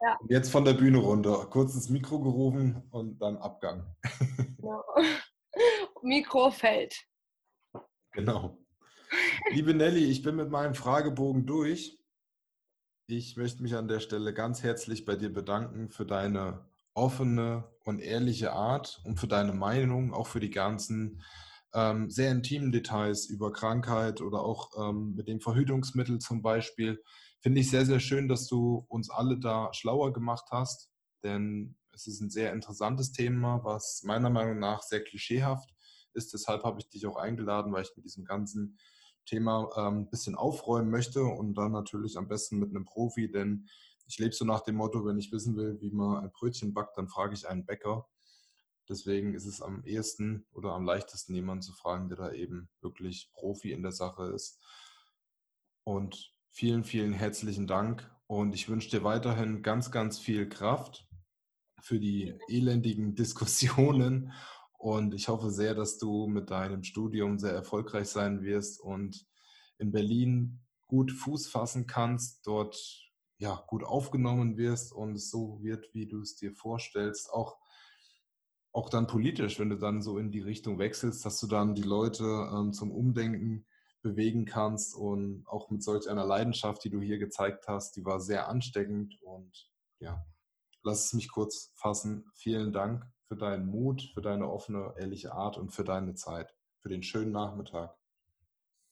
Ja. 0.00 0.18
Jetzt 0.26 0.50
von 0.50 0.64
der 0.64 0.72
Bühne 0.72 0.98
runter, 0.98 1.46
kurz 1.50 1.74
ins 1.74 1.90
Mikro 1.90 2.18
gerufen 2.18 2.82
und 2.90 3.18
dann 3.20 3.36
Abgang. 3.36 3.94
Ja. 4.62 4.82
Mikro 6.02 6.50
fällt. 6.50 6.94
Genau. 8.12 8.56
Liebe 9.50 9.74
Nelly, 9.74 10.04
ich 10.04 10.22
bin 10.22 10.36
mit 10.36 10.48
meinem 10.48 10.74
Fragebogen 10.74 11.44
durch. 11.44 11.98
Ich 13.06 13.36
möchte 13.36 13.62
mich 13.62 13.74
an 13.74 13.88
der 13.88 14.00
Stelle 14.00 14.32
ganz 14.32 14.62
herzlich 14.62 15.04
bei 15.04 15.16
dir 15.16 15.30
bedanken 15.30 15.90
für 15.90 16.06
deine 16.06 16.64
offene 16.94 17.64
und 17.84 18.00
ehrliche 18.00 18.52
Art 18.52 19.02
und 19.04 19.20
für 19.20 19.28
deine 19.28 19.52
Meinung, 19.52 20.14
auch 20.14 20.26
für 20.26 20.40
die 20.40 20.50
ganzen 20.50 21.22
ähm, 21.74 22.08
sehr 22.08 22.30
intimen 22.30 22.72
Details 22.72 23.26
über 23.26 23.52
Krankheit 23.52 24.20
oder 24.20 24.40
auch 24.40 24.70
ähm, 24.78 25.14
mit 25.14 25.28
dem 25.28 25.40
Verhütungsmittel 25.40 26.18
zum 26.20 26.40
Beispiel. 26.40 27.02
Finde 27.40 27.60
ich 27.60 27.70
sehr, 27.70 27.84
sehr 27.84 28.00
schön, 28.00 28.28
dass 28.28 28.46
du 28.46 28.86
uns 28.88 29.10
alle 29.10 29.38
da 29.38 29.72
schlauer 29.74 30.12
gemacht 30.12 30.46
hast, 30.50 30.90
denn 31.22 31.76
es 31.92 32.06
ist 32.06 32.20
ein 32.20 32.30
sehr 32.30 32.52
interessantes 32.52 33.12
Thema, 33.12 33.62
was 33.64 34.02
meiner 34.04 34.30
Meinung 34.30 34.58
nach 34.58 34.82
sehr 34.82 35.02
klischeehaft 35.02 35.70
ist. 36.14 36.32
Deshalb 36.32 36.64
habe 36.64 36.80
ich 36.80 36.88
dich 36.88 37.06
auch 37.06 37.16
eingeladen, 37.16 37.72
weil 37.72 37.82
ich 37.82 37.92
mit 37.96 38.04
diesem 38.04 38.24
ganzen 38.24 38.78
Thema 39.26 39.68
ähm, 39.76 40.00
ein 40.00 40.10
bisschen 40.10 40.34
aufräumen 40.36 40.90
möchte 40.90 41.22
und 41.22 41.54
dann 41.54 41.72
natürlich 41.72 42.16
am 42.16 42.28
besten 42.28 42.58
mit 42.58 42.70
einem 42.70 42.84
Profi, 42.84 43.30
denn 43.30 43.66
ich 44.06 44.18
lebe 44.18 44.34
so 44.34 44.44
nach 44.44 44.60
dem 44.60 44.76
Motto, 44.76 45.04
wenn 45.06 45.18
ich 45.18 45.32
wissen 45.32 45.56
will, 45.56 45.80
wie 45.80 45.90
man 45.90 46.24
ein 46.24 46.30
Brötchen 46.30 46.74
backt, 46.74 46.98
dann 46.98 47.08
frage 47.08 47.34
ich 47.34 47.48
einen 47.48 47.64
Bäcker. 47.64 48.06
Deswegen 48.88 49.34
ist 49.34 49.46
es 49.46 49.62
am 49.62 49.82
ehesten 49.84 50.46
oder 50.52 50.72
am 50.72 50.84
leichtesten, 50.84 51.34
jemanden 51.34 51.62
zu 51.62 51.72
fragen, 51.72 52.08
der 52.08 52.18
da 52.18 52.32
eben 52.32 52.68
wirklich 52.80 53.30
Profi 53.32 53.72
in 53.72 53.82
der 53.82 53.92
Sache 53.92 54.26
ist. 54.34 54.60
Und 55.84 56.34
vielen, 56.50 56.84
vielen 56.84 57.12
herzlichen 57.12 57.66
Dank. 57.66 58.10
Und 58.26 58.54
ich 58.54 58.68
wünsche 58.68 58.90
dir 58.90 59.04
weiterhin 59.04 59.62
ganz, 59.62 59.90
ganz 59.90 60.18
viel 60.18 60.48
Kraft 60.48 61.06
für 61.80 61.98
die 61.98 62.34
elendigen 62.48 63.14
Diskussionen. 63.16 64.32
Und 64.78 65.14
ich 65.14 65.28
hoffe 65.28 65.50
sehr, 65.50 65.74
dass 65.74 65.98
du 65.98 66.26
mit 66.26 66.50
deinem 66.50 66.82
Studium 66.82 67.38
sehr 67.38 67.52
erfolgreich 67.52 68.08
sein 68.08 68.42
wirst 68.42 68.80
und 68.80 69.26
in 69.78 69.92
Berlin 69.92 70.60
gut 70.86 71.10
Fuß 71.10 71.48
fassen 71.48 71.86
kannst, 71.86 72.46
dort 72.46 72.76
ja, 73.38 73.64
gut 73.66 73.82
aufgenommen 73.82 74.56
wirst 74.56 74.92
und 74.92 75.14
es 75.14 75.30
so 75.30 75.58
wird, 75.62 75.92
wie 75.92 76.06
du 76.06 76.20
es 76.20 76.36
dir 76.36 76.52
vorstellst. 76.52 77.32
Auch 77.32 77.58
auch 78.74 78.90
dann 78.90 79.06
politisch, 79.06 79.60
wenn 79.60 79.70
du 79.70 79.76
dann 79.76 80.02
so 80.02 80.18
in 80.18 80.32
die 80.32 80.40
Richtung 80.40 80.78
wechselst, 80.80 81.24
dass 81.24 81.40
du 81.40 81.46
dann 81.46 81.76
die 81.76 81.82
Leute 81.82 82.24
ähm, 82.24 82.72
zum 82.72 82.90
Umdenken 82.90 83.66
bewegen 84.02 84.44
kannst 84.44 84.96
und 84.96 85.46
auch 85.46 85.70
mit 85.70 85.82
solch 85.82 86.10
einer 86.10 86.26
Leidenschaft, 86.26 86.82
die 86.84 86.90
du 86.90 87.00
hier 87.00 87.18
gezeigt 87.18 87.68
hast, 87.68 87.96
die 87.96 88.04
war 88.04 88.20
sehr 88.20 88.48
ansteckend 88.48 89.16
und 89.22 89.70
ja, 90.00 90.26
lass 90.82 91.06
es 91.06 91.12
mich 91.14 91.30
kurz 91.30 91.72
fassen. 91.76 92.28
Vielen 92.34 92.72
Dank 92.72 93.06
für 93.28 93.36
deinen 93.36 93.66
Mut, 93.66 94.10
für 94.12 94.20
deine 94.20 94.50
offene, 94.50 94.92
ehrliche 94.98 95.32
Art 95.32 95.56
und 95.56 95.70
für 95.70 95.84
deine 95.84 96.14
Zeit, 96.14 96.52
für 96.80 96.88
den 96.88 97.04
schönen 97.04 97.32
Nachmittag. 97.32 97.96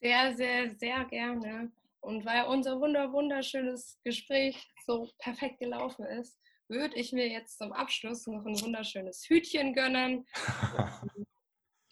Sehr, 0.00 0.34
sehr, 0.36 0.70
sehr 0.70 1.04
gerne. 1.06 1.72
Und 2.00 2.24
weil 2.24 2.46
unser 2.46 2.80
wunder, 2.80 3.12
wunderschönes 3.12 3.98
Gespräch 4.04 4.72
so 4.86 5.08
perfekt 5.18 5.58
gelaufen 5.58 6.04
ist, 6.06 6.38
würde 6.72 6.96
ich 6.96 7.12
mir 7.12 7.28
jetzt 7.28 7.58
zum 7.58 7.72
Abschluss 7.72 8.26
noch 8.26 8.44
ein 8.46 8.60
wunderschönes 8.60 9.24
Hütchen 9.28 9.74
gönnen, 9.74 10.26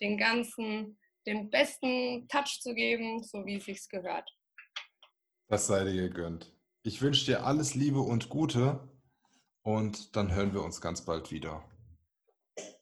den 0.00 0.16
ganzen, 0.16 0.98
den 1.26 1.50
besten 1.50 2.26
Touch 2.28 2.60
zu 2.60 2.74
geben, 2.74 3.22
so 3.22 3.44
wie 3.44 3.56
es 3.56 3.66
sich 3.66 3.88
gehört. 3.88 4.28
Das 5.48 5.66
sei 5.66 5.84
dir 5.84 6.08
gegönnt. 6.08 6.52
Ich 6.82 7.02
wünsche 7.02 7.26
dir 7.26 7.44
alles 7.44 7.74
Liebe 7.74 8.00
und 8.00 8.30
Gute 8.30 8.88
und 9.62 10.16
dann 10.16 10.34
hören 10.34 10.54
wir 10.54 10.62
uns 10.62 10.80
ganz 10.80 11.04
bald 11.04 11.30
wieder. 11.30 11.62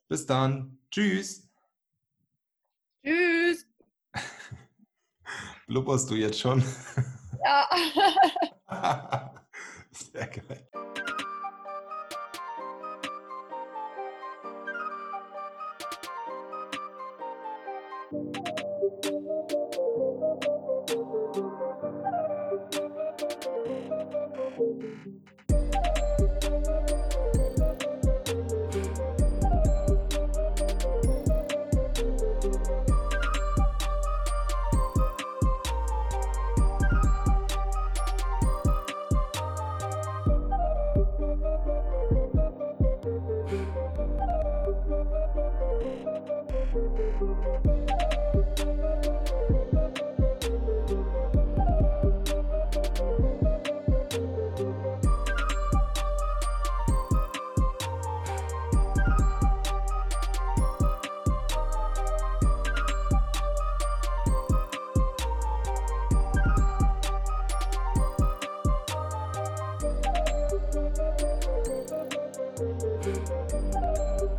Bis 0.07 0.25
dann. 0.25 0.79
Tschüss. 0.91 1.51
Tschüss. 3.05 3.67
Blubberst 5.67 6.09
du 6.11 6.15
jetzt 6.15 6.39
schon? 6.39 6.65
Ja. 7.45 7.69
Sehr 9.91 10.29
geil. 10.29 10.69
Thank 18.11 18.37
you. 25.07 25.38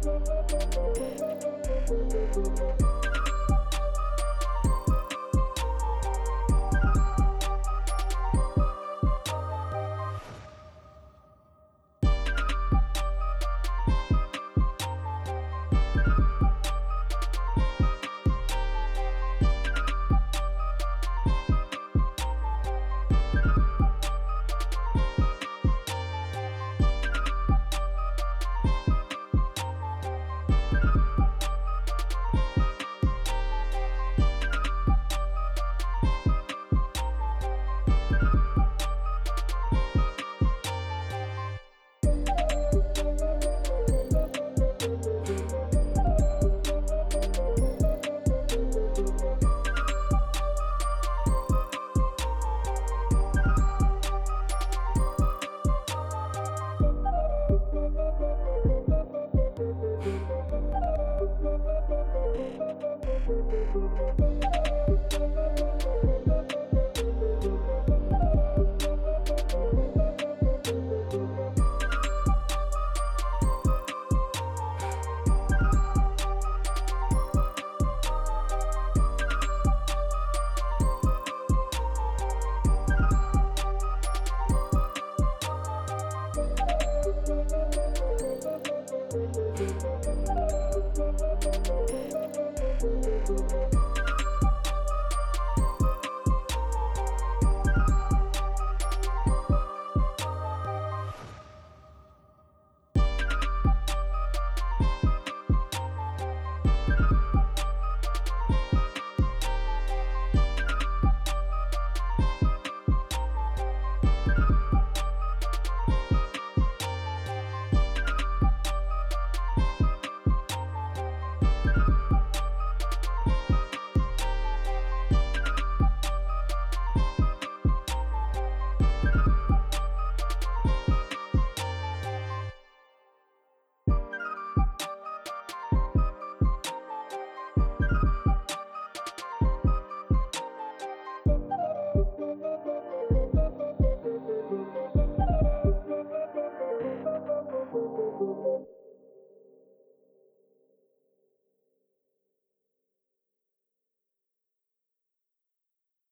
Thank 0.02 0.28
you. 2.82 2.89